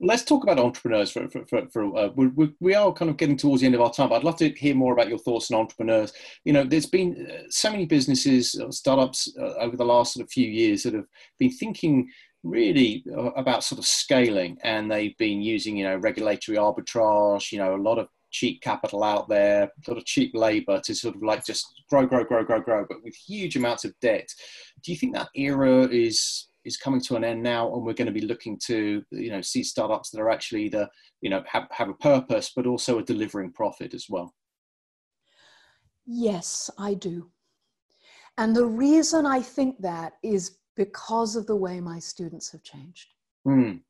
Let's 0.00 0.24
talk 0.24 0.42
about 0.42 0.58
entrepreneurs 0.58 1.12
for, 1.12 1.28
for, 1.28 1.46
for, 1.46 1.68
for 1.68 1.96
uh, 1.96 2.08
we, 2.16 2.52
we, 2.58 2.74
are 2.74 2.92
kind 2.92 3.08
of 3.08 3.16
getting 3.16 3.36
towards 3.36 3.60
the 3.60 3.66
end 3.66 3.76
of 3.76 3.80
our 3.80 3.92
time. 3.92 4.08
But 4.08 4.16
I'd 4.16 4.24
love 4.24 4.36
to 4.38 4.48
hear 4.50 4.74
more 4.74 4.92
about 4.92 5.08
your 5.08 5.18
thoughts 5.18 5.52
on 5.52 5.60
entrepreneurs. 5.60 6.12
You 6.44 6.52
know, 6.52 6.64
there's 6.64 6.86
been 6.86 7.28
uh, 7.30 7.44
so 7.48 7.70
many 7.70 7.86
businesses, 7.86 8.60
uh, 8.60 8.72
startups 8.72 9.32
uh, 9.38 9.54
over 9.60 9.76
the 9.76 9.84
last 9.84 10.14
sort 10.14 10.24
of 10.24 10.32
few 10.32 10.48
years 10.48 10.82
that 10.82 10.94
have 10.94 11.06
been 11.38 11.52
thinking 11.52 12.08
really 12.42 13.04
uh, 13.16 13.30
about 13.36 13.62
sort 13.62 13.78
of 13.78 13.86
scaling, 13.86 14.58
and 14.64 14.90
they've 14.90 15.16
been 15.16 15.40
using 15.40 15.76
you 15.76 15.84
know 15.84 15.96
regulatory 15.96 16.58
arbitrage. 16.58 17.52
You 17.52 17.58
know, 17.58 17.76
a 17.76 17.76
lot 17.76 17.98
of 17.98 18.08
cheap 18.30 18.60
capital 18.62 19.02
out 19.02 19.28
there, 19.28 19.70
sort 19.84 19.98
of 19.98 20.04
cheap 20.04 20.32
labor 20.34 20.80
to 20.84 20.94
sort 20.94 21.16
of 21.16 21.22
like 21.22 21.44
just 21.44 21.66
grow, 21.88 22.06
grow, 22.06 22.24
grow, 22.24 22.44
grow, 22.44 22.60
grow, 22.60 22.84
but 22.88 23.02
with 23.02 23.14
huge 23.14 23.56
amounts 23.56 23.84
of 23.84 23.92
debt. 24.00 24.28
Do 24.82 24.92
you 24.92 24.98
think 24.98 25.14
that 25.14 25.28
era 25.34 25.86
is 25.88 26.48
is 26.68 26.76
coming 26.76 27.00
to 27.00 27.16
an 27.16 27.24
end 27.24 27.42
now 27.42 27.72
and 27.74 27.84
we're 27.84 27.94
going 27.94 28.06
to 28.06 28.20
be 28.20 28.26
looking 28.26 28.58
to 28.66 29.02
you 29.10 29.30
know 29.30 29.40
see 29.40 29.62
startups 29.62 30.10
that 30.10 30.20
are 30.20 30.30
actually 30.30 30.64
either 30.64 30.88
you 31.20 31.30
know 31.30 31.42
have, 31.46 31.66
have 31.70 31.88
a 31.88 31.94
purpose 31.94 32.52
but 32.54 32.66
also 32.66 32.98
a 32.98 33.02
delivering 33.02 33.50
profit 33.52 33.94
as 33.94 34.06
well 34.08 34.34
yes 36.06 36.70
i 36.78 36.94
do 36.94 37.30
and 38.36 38.54
the 38.54 38.64
reason 38.64 39.26
i 39.26 39.40
think 39.40 39.80
that 39.80 40.14
is 40.22 40.58
because 40.76 41.36
of 41.36 41.46
the 41.46 41.56
way 41.56 41.80
my 41.80 41.98
students 41.98 42.52
have 42.52 42.62
changed 42.62 43.14
mm. 43.46 43.80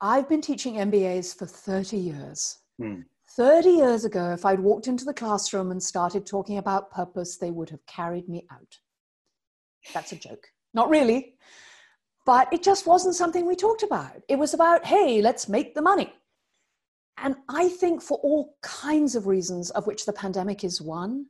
i've 0.00 0.28
been 0.28 0.42
teaching 0.42 0.74
mbas 0.74 1.36
for 1.36 1.46
30 1.46 1.96
years 1.96 2.58
mm. 2.80 3.04
30 3.36 3.70
years 3.70 4.04
ago 4.04 4.30
if 4.32 4.44
i'd 4.44 4.60
walked 4.60 4.88
into 4.88 5.04
the 5.04 5.14
classroom 5.14 5.70
and 5.70 5.82
started 5.82 6.26
talking 6.26 6.58
about 6.58 6.90
purpose 6.90 7.36
they 7.36 7.50
would 7.50 7.70
have 7.70 7.84
carried 7.86 8.28
me 8.28 8.46
out 8.50 8.78
that's 9.94 10.12
a 10.12 10.16
joke 10.16 10.48
not 10.74 10.88
really 10.88 11.34
but 12.24 12.52
it 12.52 12.62
just 12.62 12.86
wasn't 12.86 13.14
something 13.14 13.46
we 13.46 13.56
talked 13.56 13.82
about. 13.82 14.22
It 14.28 14.38
was 14.38 14.54
about, 14.54 14.84
hey, 14.84 15.20
let's 15.20 15.48
make 15.48 15.74
the 15.74 15.82
money. 15.82 16.12
And 17.18 17.36
I 17.48 17.68
think 17.68 18.00
for 18.00 18.18
all 18.18 18.56
kinds 18.62 19.14
of 19.14 19.26
reasons, 19.26 19.70
of 19.70 19.86
which 19.86 20.06
the 20.06 20.12
pandemic 20.12 20.64
is 20.64 20.80
one, 20.80 21.26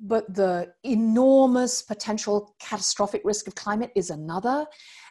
but 0.00 0.32
the 0.34 0.72
enormous 0.82 1.82
potential 1.82 2.56
catastrophic 2.60 3.22
risk 3.24 3.46
of 3.46 3.54
climate 3.54 3.92
is 3.94 4.10
another. 4.10 4.66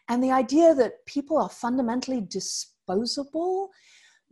And 0.09 0.23
the 0.23 0.31
idea 0.31 0.73
that 0.75 1.05
people 1.05 1.37
are 1.37 1.49
fundamentally 1.49 2.21
disposable, 2.21 3.69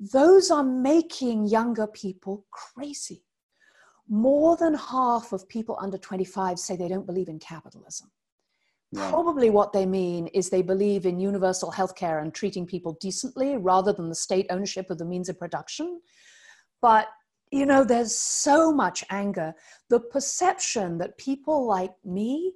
those 0.02 0.50
are 0.50 0.64
making 0.64 1.46
younger 1.46 1.86
people 1.86 2.46
crazy. 2.50 3.24
More 4.10 4.58
than 4.58 4.74
half 4.74 5.32
of 5.32 5.48
people 5.48 5.78
under 5.80 5.98
25 5.98 6.58
say 6.58 6.76
they 6.76 6.88
don't 6.88 7.06
believe 7.06 7.30
in 7.30 7.38
capitalism. 7.38 8.10
Probably 8.94 9.50
what 9.50 9.72
they 9.72 9.86
mean 9.86 10.28
is 10.28 10.50
they 10.50 10.64
believe 10.64 11.06
in 11.06 11.18
universal 11.18 11.72
healthcare 11.72 12.22
and 12.22 12.34
treating 12.34 12.66
people 12.66 12.98
decently 13.00 13.56
rather 13.56 13.94
than 13.94 14.10
the 14.10 14.16
state 14.16 14.48
ownership 14.50 14.90
of 14.90 14.98
the 14.98 15.06
means 15.06 15.30
of 15.30 15.40
production. 15.40 16.02
But, 16.82 17.08
you 17.52 17.66
know, 17.66 17.86
there's 17.86 18.18
so 18.18 18.74
much 18.74 19.06
anger. 19.10 19.54
The 19.90 20.02
perception 20.02 20.98
that 20.98 21.18
people 21.18 21.66
like 21.66 21.94
me 22.04 22.54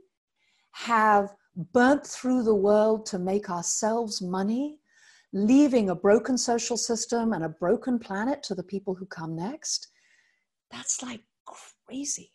have 0.72 1.34
burnt 1.74 2.06
through 2.06 2.44
the 2.44 2.56
world 2.56 3.06
to 3.06 3.20
make 3.20 3.50
ourselves 3.50 4.22
money, 4.22 4.80
leaving 5.34 5.90
a 5.90 5.96
broken 5.96 6.38
social 6.38 6.78
system 6.78 7.34
and 7.34 7.44
a 7.44 7.50
broken 7.50 8.00
planet 8.00 8.44
to 8.44 8.56
the 8.56 8.64
people 8.64 8.96
who 8.96 9.06
come 9.06 9.36
next, 9.36 9.90
that's 10.72 11.02
like 11.02 11.22
crazy. 11.46 12.32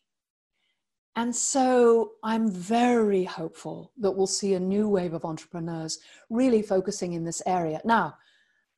And 1.16 1.34
so 1.34 2.12
I'm 2.22 2.50
very 2.50 3.24
hopeful 3.24 3.92
that 3.98 4.12
we'll 4.12 4.26
see 4.26 4.54
a 4.54 4.60
new 4.60 4.88
wave 4.88 5.12
of 5.12 5.24
entrepreneurs 5.24 5.98
really 6.30 6.62
focusing 6.62 7.14
in 7.14 7.24
this 7.24 7.42
area. 7.46 7.80
Now, 7.84 8.14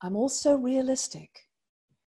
I'm 0.01 0.17
also 0.17 0.57
realistic. 0.57 1.31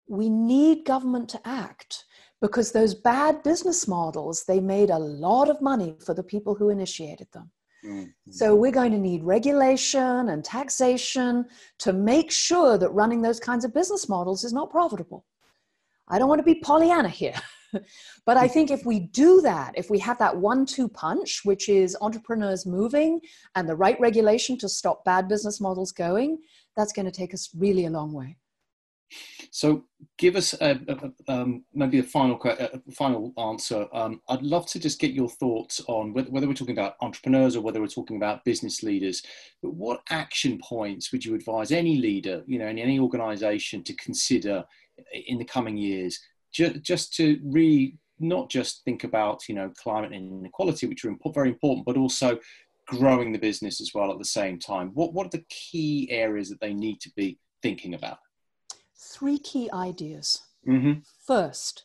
We 0.09 0.29
need 0.29 0.85
government 0.85 1.29
to 1.31 1.41
act 1.47 2.05
because 2.41 2.73
those 2.73 2.95
bad 2.95 3.43
business 3.43 3.87
models, 3.87 4.45
they 4.45 4.61
made 4.61 4.91
a 4.91 4.99
lot 4.99 5.49
of 5.49 5.61
money 5.61 5.97
for 6.05 6.15
the 6.15 6.23
people 6.23 6.55
who 6.55 6.71
initiated 6.71 7.29
them. 7.33 7.51
Mm-hmm. 7.87 8.31
So 8.31 8.55
we're 8.55 8.73
going 8.73 8.93
to 8.93 8.99
need 8.99 9.23
regulation 9.23 10.29
and 10.29 10.45
taxation 10.45 11.47
to 11.79 11.93
make 11.93 12.31
sure 12.31 12.79
that 12.79 12.91
running 12.91 13.23
those 13.23 13.39
kinds 13.39 13.65
of 13.65 13.73
business 13.73 14.09
models 14.09 14.45
is 14.45 14.53
not 14.53 14.71
profitable. 14.71 15.25
I 16.09 16.19
don't 16.19 16.29
want 16.29 16.41
to 16.41 16.45
be 16.45 16.61
Pollyanna 16.61 17.09
here. 17.09 17.35
but 18.27 18.37
I 18.37 18.49
think 18.49 18.71
if 18.71 18.85
we 18.85 19.01
do 19.01 19.41
that, 19.43 19.73
if 19.77 19.91
we 19.91 19.99
have 20.01 20.19
that 20.19 20.37
one 20.37 20.67
two 20.67 20.89
punch, 20.89 21.43
which 21.45 21.69
is 21.69 21.97
entrepreneurs 22.01 22.67
moving 22.67 23.21
and 23.55 23.69
the 23.69 23.77
right 23.77 23.99
regulation 24.01 24.59
to 24.59 24.69
stop 24.69 25.05
bad 25.05 25.29
business 25.29 25.61
models 25.61 25.93
going, 25.93 26.39
that's 26.77 26.93
going 26.93 27.07
to 27.07 27.13
take 27.13 27.35
us 27.35 27.51
really 27.57 27.87
a 27.87 27.91
long 27.91 28.13
way. 28.13 28.37
So, 29.51 29.85
give 30.19 30.37
us 30.37 30.55
a, 30.61 30.79
a, 30.89 31.33
um, 31.33 31.65
maybe 31.73 31.99
a 31.99 32.03
final 32.03 32.41
a 32.45 32.81
final 32.93 33.33
answer. 33.39 33.87
Um, 33.93 34.21
I'd 34.29 34.43
love 34.43 34.67
to 34.69 34.79
just 34.79 35.01
get 35.01 35.13
your 35.13 35.29
thoughts 35.29 35.81
on 35.87 36.13
whether, 36.13 36.31
whether, 36.31 36.49
we're 36.49 36.55
talking 36.55 36.77
about 36.77 36.97
entrepreneurs 37.01 37.57
or 37.57 37.63
whether 37.63 37.81
we're 37.81 37.87
talking 37.87 38.17
about 38.17 38.45
business 38.45 38.83
leaders. 38.83 39.23
But 39.63 39.75
what 39.75 40.03
action 40.11 40.59
points 40.63 41.13
would 41.13 41.25
you 41.25 41.35
advise 41.35 41.73
any 41.73 41.97
leader, 41.97 42.43
you 42.47 42.59
know, 42.59 42.67
in 42.67 42.79
any 42.79 42.99
organisation 42.99 43.83
to 43.85 43.95
consider 43.95 44.65
in 45.27 45.39
the 45.39 45.45
coming 45.45 45.77
years 45.77 46.19
ju- 46.57 46.79
just 46.81 47.13
to 47.15 47.39
really 47.45 47.99
not 48.19 48.49
just 48.49 48.83
think 48.85 49.05
about 49.05 49.49
you 49.49 49.55
know 49.55 49.71
climate 49.83 50.13
and 50.13 50.41
inequality, 50.41 50.87
which 50.87 51.05
are 51.05 51.09
imp- 51.09 51.35
very 51.35 51.51
important, 51.51 51.87
but 51.87 51.97
also 51.97 52.39
growing 52.87 53.33
the 53.33 53.39
business 53.39 53.81
as 53.81 53.91
well 53.95 54.11
at 54.11 54.19
the 54.19 54.25
same 54.25 54.59
time. 54.59 54.91
What 54.95 55.13
what 55.13 55.27
are 55.27 55.39
the 55.39 55.45
key 55.51 56.09
areas 56.11 56.49
that 56.49 56.61
they 56.61 56.73
need 56.73 57.01
to 57.03 57.11
be 57.17 57.39
thinking 57.63 57.95
about? 57.95 58.19
Three 58.99 59.39
key 59.39 59.71
ideas. 59.73 60.43
Mm-hmm. 60.67 61.01
First, 61.27 61.85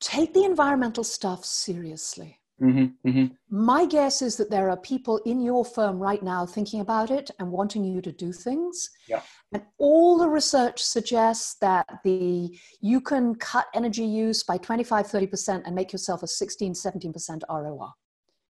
take 0.00 0.34
the 0.34 0.44
environmental 0.44 1.04
stuff 1.04 1.44
seriously. 1.44 2.40
Mm-hmm, 2.62 3.08
mm-hmm. 3.08 3.26
My 3.50 3.84
guess 3.84 4.22
is 4.22 4.36
that 4.36 4.50
there 4.50 4.70
are 4.70 4.76
people 4.76 5.18
in 5.26 5.40
your 5.40 5.64
firm 5.64 5.98
right 5.98 6.22
now 6.22 6.46
thinking 6.46 6.80
about 6.80 7.10
it 7.10 7.30
and 7.38 7.50
wanting 7.50 7.84
you 7.84 8.00
to 8.00 8.12
do 8.12 8.32
things. 8.32 8.90
Yeah. 9.08 9.22
And 9.52 9.62
all 9.78 10.18
the 10.18 10.28
research 10.28 10.82
suggests 10.82 11.56
that 11.60 11.86
the 12.04 12.56
you 12.80 13.00
can 13.00 13.34
cut 13.34 13.66
energy 13.74 14.04
use 14.04 14.44
by 14.44 14.56
25, 14.58 15.06
30% 15.06 15.62
and 15.66 15.74
make 15.74 15.92
yourself 15.92 16.22
a 16.22 16.28
16, 16.28 16.74
17% 16.74 17.42
ROR. 17.48 17.92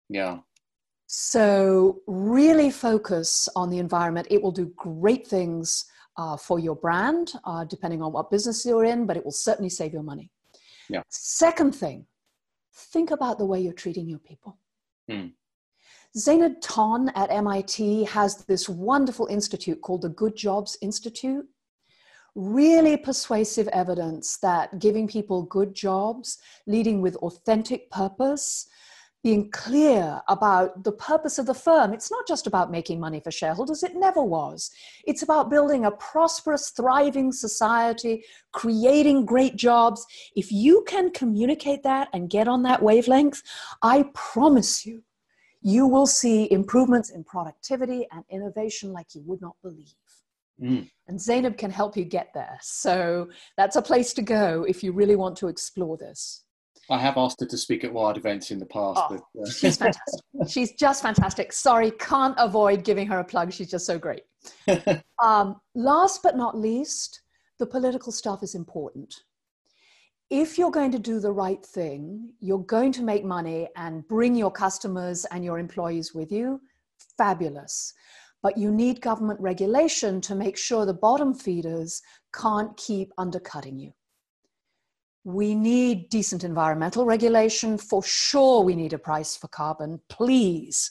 Yeah. 0.09 0.39
So 1.07 2.01
really 2.05 2.69
focus 2.69 3.49
on 3.55 3.69
the 3.69 3.79
environment. 3.79 4.27
It 4.29 4.41
will 4.41 4.51
do 4.51 4.71
great 4.75 5.25
things 5.25 5.85
uh, 6.17 6.37
for 6.37 6.59
your 6.59 6.75
brand, 6.75 7.33
uh, 7.43 7.63
depending 7.65 8.01
on 8.01 8.11
what 8.11 8.31
business 8.31 8.65
you're 8.65 8.85
in, 8.85 9.05
but 9.05 9.17
it 9.17 9.23
will 9.23 9.31
certainly 9.31 9.69
save 9.69 9.93
your 9.93 10.03
money. 10.03 10.31
Yeah. 10.89 11.03
Second 11.09 11.75
thing, 11.75 12.05
think 12.73 13.11
about 13.11 13.37
the 13.37 13.45
way 13.45 13.59
you're 13.59 13.73
treating 13.73 14.07
your 14.07 14.19
people. 14.19 14.57
Mm. 15.09 15.33
Ton 16.61 17.09
at 17.15 17.29
MIT 17.31 18.05
has 18.05 18.37
this 18.45 18.67
wonderful 18.67 19.27
institute 19.27 19.81
called 19.81 20.01
the 20.01 20.09
Good 20.09 20.35
Jobs 20.35 20.77
Institute. 20.81 21.45
Really 22.35 22.97
persuasive 22.97 23.67
evidence 23.69 24.37
that 24.37 24.79
giving 24.79 25.07
people 25.07 25.43
good 25.43 25.73
jobs, 25.75 26.39
leading 26.65 27.01
with 27.01 27.15
authentic 27.17 27.89
purpose, 27.91 28.67
being 29.27 29.51
clear 29.51 30.21
about 30.29 30.85
the 30.85 30.91
purpose 30.93 31.37
of 31.37 31.45
the 31.45 31.53
firm. 31.53 31.91
It's 31.91 32.09
not 32.09 32.25
just 32.25 32.47
about 32.47 32.71
making 32.71 32.97
money 32.97 33.19
for 33.19 33.29
shareholders, 33.29 33.83
it 33.83 33.93
never 33.93 34.23
was. 34.23 34.71
It's 35.05 35.21
about 35.21 35.49
building 35.49 35.83
a 35.83 35.91
prosperous, 35.91 36.69
thriving 36.69 37.33
society, 37.33 38.23
creating 38.53 39.25
great 39.25 39.57
jobs. 39.57 40.05
If 40.37 40.49
you 40.49 40.85
can 40.87 41.11
communicate 41.11 41.83
that 41.83 42.07
and 42.13 42.29
get 42.29 42.47
on 42.47 42.63
that 42.63 42.81
wavelength, 42.81 43.43
I 43.81 44.05
promise 44.13 44.85
you, 44.85 45.03
you 45.61 45.87
will 45.87 46.07
see 46.07 46.49
improvements 46.49 47.09
in 47.09 47.25
productivity 47.25 48.07
and 48.13 48.23
innovation 48.29 48.93
like 48.93 49.07
you 49.13 49.23
would 49.25 49.41
not 49.41 49.57
believe. 49.61 50.05
Mm. 50.63 50.89
And 51.09 51.19
Zeynep 51.19 51.57
can 51.57 51.69
help 51.69 51.97
you 51.97 52.05
get 52.05 52.29
there. 52.33 52.57
So 52.61 53.27
that's 53.57 53.75
a 53.75 53.81
place 53.81 54.13
to 54.13 54.21
go 54.21 54.63
if 54.63 54.83
you 54.83 54.93
really 54.93 55.17
want 55.17 55.35
to 55.39 55.49
explore 55.49 55.97
this. 55.97 56.45
I 56.89 56.97
have 56.97 57.17
asked 57.17 57.39
her 57.41 57.45
to 57.45 57.57
speak 57.57 57.83
at 57.83 57.91
WIRED 57.91 58.17
events 58.17 58.51
in 58.51 58.59
the 58.59 58.65
past. 58.65 59.01
Oh, 59.09 59.19
but, 59.35 59.41
uh... 59.41 59.49
she's 59.49 59.77
fantastic. 59.77 60.21
she's 60.47 60.71
just 60.73 61.01
fantastic. 61.01 61.51
Sorry, 61.51 61.91
can't 61.91 62.35
avoid 62.37 62.83
giving 62.83 63.07
her 63.07 63.19
a 63.19 63.23
plug. 63.23 63.51
She's 63.51 63.69
just 63.69 63.85
so 63.85 63.99
great. 63.99 64.21
um, 65.23 65.59
last 65.75 66.23
but 66.23 66.37
not 66.37 66.57
least, 66.57 67.21
the 67.59 67.65
political 67.65 68.11
stuff 68.11 68.43
is 68.43 68.55
important. 68.55 69.13
If 70.29 70.57
you're 70.57 70.71
going 70.71 70.91
to 70.91 70.99
do 70.99 71.19
the 71.19 71.31
right 71.31 71.65
thing, 71.65 72.33
you're 72.39 72.59
going 72.59 72.91
to 72.93 73.03
make 73.03 73.23
money 73.23 73.67
and 73.77 74.07
bring 74.07 74.35
your 74.35 74.51
customers 74.51 75.25
and 75.31 75.43
your 75.43 75.57
employees 75.57 76.13
with 76.13 76.31
you. 76.31 76.61
Fabulous. 77.17 77.93
But 78.43 78.57
you 78.57 78.71
need 78.71 79.01
government 79.01 79.39
regulation 79.39 80.21
to 80.21 80.35
make 80.35 80.57
sure 80.57 80.85
the 80.85 80.93
bottom 80.93 81.33
feeders 81.33 82.01
can't 82.33 82.75
keep 82.77 83.11
undercutting 83.17 83.79
you. 83.79 83.93
We 85.27 85.55
need 85.55 86.07
decent 86.07 86.45
environmental 86.45 87.05
regulation. 87.05 87.77
For 87.77 88.01
sure, 88.01 88.63
we 88.63 88.75
need 88.75 88.93
a 88.93 88.97
price 88.97 89.35
for 89.35 89.49
carbon, 89.49 89.99
please. 90.07 90.89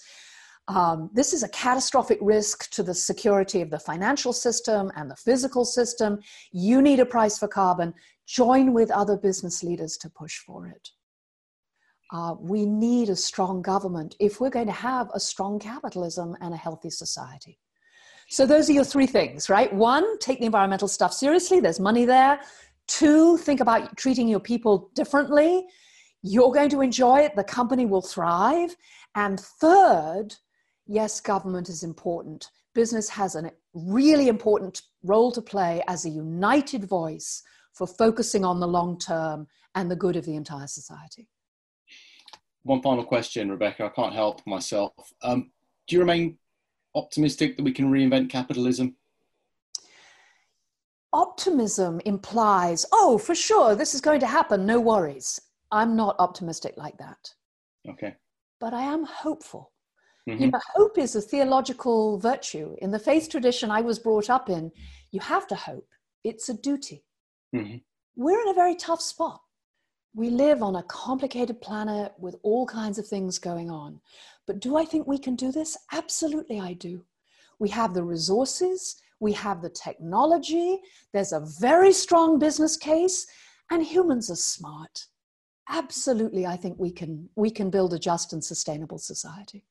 Um, 0.68 1.08
this 1.14 1.32
is 1.32 1.42
a 1.42 1.48
catastrophic 1.48 2.18
risk 2.20 2.70
to 2.72 2.82
the 2.82 2.92
security 2.92 3.62
of 3.62 3.70
the 3.70 3.78
financial 3.78 4.34
system 4.34 4.92
and 4.94 5.10
the 5.10 5.16
physical 5.16 5.64
system. 5.64 6.18
You 6.52 6.82
need 6.82 7.00
a 7.00 7.06
price 7.06 7.38
for 7.38 7.48
carbon. 7.48 7.94
Join 8.26 8.74
with 8.74 8.90
other 8.90 9.16
business 9.16 9.62
leaders 9.62 9.96
to 10.02 10.10
push 10.10 10.36
for 10.40 10.66
it. 10.66 10.90
Uh, 12.12 12.34
we 12.38 12.66
need 12.66 13.08
a 13.08 13.16
strong 13.16 13.62
government 13.62 14.16
if 14.20 14.38
we're 14.38 14.50
going 14.50 14.66
to 14.66 14.72
have 14.72 15.08
a 15.14 15.18
strong 15.18 15.58
capitalism 15.58 16.36
and 16.42 16.52
a 16.52 16.58
healthy 16.58 16.90
society. 16.90 17.58
So, 18.28 18.44
those 18.44 18.68
are 18.68 18.72
your 18.72 18.84
three 18.84 19.06
things, 19.06 19.48
right? 19.48 19.72
One, 19.72 20.18
take 20.18 20.40
the 20.40 20.46
environmental 20.46 20.88
stuff 20.88 21.12
seriously, 21.12 21.60
there's 21.60 21.78
money 21.78 22.04
there. 22.04 22.40
Two, 22.86 23.36
think 23.38 23.60
about 23.60 23.96
treating 23.96 24.28
your 24.28 24.40
people 24.40 24.90
differently. 24.94 25.66
You're 26.22 26.52
going 26.52 26.70
to 26.70 26.80
enjoy 26.80 27.20
it, 27.20 27.36
the 27.36 27.44
company 27.44 27.86
will 27.86 28.02
thrive. 28.02 28.76
And 29.14 29.40
third, 29.40 30.34
yes, 30.86 31.20
government 31.20 31.68
is 31.68 31.82
important. 31.82 32.50
Business 32.74 33.08
has 33.08 33.34
a 33.36 33.50
really 33.74 34.28
important 34.28 34.82
role 35.02 35.32
to 35.32 35.42
play 35.42 35.82
as 35.88 36.04
a 36.04 36.10
united 36.10 36.84
voice 36.84 37.42
for 37.72 37.86
focusing 37.86 38.44
on 38.44 38.60
the 38.60 38.68
long 38.68 38.98
term 38.98 39.46
and 39.74 39.90
the 39.90 39.96
good 39.96 40.16
of 40.16 40.24
the 40.24 40.34
entire 40.34 40.66
society. 40.66 41.28
One 42.62 42.82
final 42.82 43.04
question, 43.04 43.50
Rebecca. 43.50 43.84
I 43.84 43.88
can't 43.90 44.14
help 44.14 44.40
myself. 44.46 44.92
Um, 45.22 45.52
do 45.86 45.94
you 45.94 46.00
remain 46.00 46.38
optimistic 46.94 47.56
that 47.56 47.62
we 47.62 47.72
can 47.72 47.90
reinvent 47.90 48.30
capitalism? 48.30 48.96
Optimism 51.16 51.98
implies, 52.04 52.84
oh, 52.92 53.16
for 53.16 53.34
sure, 53.34 53.74
this 53.74 53.94
is 53.94 54.02
going 54.02 54.20
to 54.20 54.26
happen, 54.26 54.66
no 54.66 54.78
worries. 54.78 55.40
I'm 55.72 55.96
not 55.96 56.14
optimistic 56.18 56.74
like 56.76 56.98
that. 56.98 57.32
Okay. 57.88 58.14
But 58.60 58.74
I 58.74 58.82
am 58.82 59.02
hopeful. 59.04 59.72
Mm-hmm. 60.28 60.42
You 60.42 60.50
know, 60.50 60.60
hope 60.74 60.98
is 60.98 61.16
a 61.16 61.22
theological 61.22 62.18
virtue. 62.18 62.76
In 62.82 62.90
the 62.90 62.98
faith 62.98 63.30
tradition 63.30 63.70
I 63.70 63.80
was 63.80 63.98
brought 63.98 64.28
up 64.28 64.50
in, 64.50 64.70
you 65.10 65.20
have 65.20 65.46
to 65.46 65.54
hope. 65.54 65.88
It's 66.22 66.50
a 66.50 66.54
duty. 66.54 67.02
Mm-hmm. 67.54 67.78
We're 68.16 68.42
in 68.42 68.48
a 68.48 68.54
very 68.62 68.74
tough 68.74 69.00
spot. 69.00 69.40
We 70.14 70.28
live 70.28 70.62
on 70.62 70.76
a 70.76 70.82
complicated 70.82 71.62
planet 71.62 72.12
with 72.18 72.36
all 72.42 72.66
kinds 72.66 72.98
of 72.98 73.06
things 73.06 73.38
going 73.38 73.70
on. 73.70 74.02
But 74.46 74.60
do 74.60 74.76
I 74.76 74.84
think 74.84 75.06
we 75.06 75.18
can 75.18 75.34
do 75.34 75.50
this? 75.50 75.78
Absolutely, 75.92 76.60
I 76.60 76.74
do. 76.74 77.06
We 77.58 77.70
have 77.70 77.94
the 77.94 78.04
resources, 78.04 78.96
we 79.20 79.32
have 79.32 79.62
the 79.62 79.70
technology, 79.70 80.80
there's 81.12 81.32
a 81.32 81.46
very 81.60 81.92
strong 81.92 82.38
business 82.38 82.76
case, 82.76 83.26
and 83.70 83.82
humans 83.82 84.30
are 84.30 84.36
smart. 84.36 85.06
Absolutely, 85.68 86.46
I 86.46 86.56
think 86.56 86.78
we 86.78 86.92
can, 86.92 87.28
we 87.34 87.50
can 87.50 87.70
build 87.70 87.94
a 87.94 87.98
just 87.98 88.32
and 88.32 88.44
sustainable 88.44 88.98
society. 88.98 89.64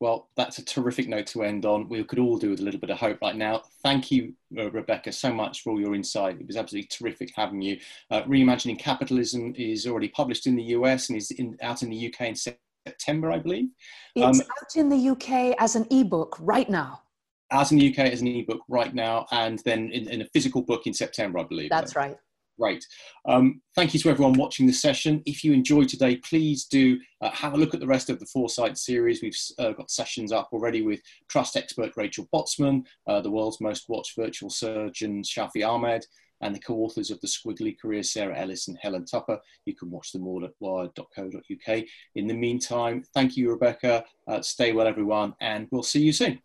Well, 0.00 0.28
that's 0.36 0.58
a 0.58 0.64
terrific 0.64 1.08
note 1.08 1.28
to 1.28 1.44
end 1.44 1.64
on. 1.64 1.88
We 1.88 2.02
could 2.02 2.18
all 2.18 2.36
do 2.36 2.50
with 2.50 2.58
a 2.58 2.64
little 2.64 2.80
bit 2.80 2.90
of 2.90 2.98
hope 2.98 3.18
right 3.22 3.36
now. 3.36 3.62
Thank 3.84 4.10
you, 4.10 4.34
uh, 4.58 4.68
Rebecca, 4.70 5.12
so 5.12 5.32
much 5.32 5.62
for 5.62 5.70
all 5.70 5.80
your 5.80 5.94
insight. 5.94 6.40
It 6.40 6.46
was 6.46 6.56
absolutely 6.56 6.88
terrific 6.88 7.32
having 7.36 7.62
you. 7.62 7.78
Uh, 8.10 8.22
Reimagining 8.22 8.80
Capitalism 8.80 9.54
is 9.56 9.86
already 9.86 10.08
published 10.08 10.48
in 10.48 10.56
the 10.56 10.64
US 10.64 11.08
and 11.08 11.16
is 11.16 11.30
in, 11.30 11.56
out 11.62 11.84
in 11.84 11.90
the 11.90 12.12
UK 12.12 12.22
in 12.22 12.34
September, 12.34 13.30
I 13.30 13.38
believe. 13.38 13.68
It's 14.16 14.40
um, 14.40 14.46
out 14.60 14.76
in 14.76 14.88
the 14.88 15.10
UK 15.10 15.54
as 15.60 15.76
an 15.76 15.86
ebook 15.90 16.36
right 16.40 16.68
now. 16.68 17.02
Out 17.52 17.70
in 17.70 17.78
the 17.78 17.92
UK 17.92 17.98
as 18.10 18.20
an 18.20 18.28
ebook 18.28 18.62
right 18.68 18.94
now, 18.94 19.26
and 19.30 19.60
then 19.64 19.90
in, 19.90 20.08
in 20.08 20.22
a 20.22 20.26
physical 20.26 20.62
book 20.62 20.86
in 20.86 20.94
September, 20.94 21.38
I 21.38 21.44
believe. 21.44 21.70
That's 21.70 21.94
right. 21.94 22.16
Great. 22.58 22.86
Um, 23.26 23.60
thank 23.74 23.94
you 23.94 24.00
to 24.00 24.10
everyone 24.10 24.34
watching 24.34 24.66
the 24.66 24.72
session. 24.72 25.22
If 25.26 25.42
you 25.42 25.52
enjoyed 25.52 25.88
today, 25.88 26.16
please 26.16 26.66
do 26.66 26.98
uh, 27.20 27.30
have 27.30 27.54
a 27.54 27.56
look 27.56 27.74
at 27.74 27.80
the 27.80 27.86
rest 27.86 28.10
of 28.10 28.20
the 28.20 28.26
Foresight 28.26 28.76
series. 28.78 29.22
We've 29.22 29.36
uh, 29.58 29.72
got 29.72 29.90
sessions 29.90 30.32
up 30.32 30.50
already 30.52 30.82
with 30.82 31.00
trust 31.28 31.56
expert 31.56 31.92
Rachel 31.96 32.28
Botsman, 32.32 32.84
uh, 33.06 33.20
the 33.20 33.30
world's 33.30 33.60
most 33.60 33.88
watched 33.88 34.16
virtual 34.16 34.50
surgeon 34.50 35.22
Shafi 35.22 35.66
Ahmed, 35.66 36.06
and 36.42 36.54
the 36.54 36.60
co-authors 36.60 37.10
of 37.10 37.20
the 37.20 37.26
Squiggly 37.26 37.78
Career, 37.78 38.02
Sarah 38.02 38.38
Ellis 38.38 38.68
and 38.68 38.78
Helen 38.80 39.06
Tupper. 39.06 39.38
You 39.64 39.74
can 39.74 39.90
watch 39.90 40.12
them 40.12 40.26
all 40.26 40.44
at 40.44 40.52
wired.co.uk. 40.60 41.84
In 42.14 42.26
the 42.26 42.34
meantime, 42.34 43.04
thank 43.14 43.36
you, 43.36 43.50
Rebecca. 43.50 44.04
Uh, 44.26 44.42
stay 44.42 44.72
well, 44.72 44.86
everyone, 44.86 45.34
and 45.40 45.68
we'll 45.70 45.82
see 45.82 46.02
you 46.02 46.12
soon. 46.12 46.40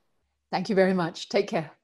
Thank 0.52 0.70
you 0.70 0.76
very 0.76 0.93
much. 0.93 1.30
Take 1.30 1.48
care. 1.48 1.76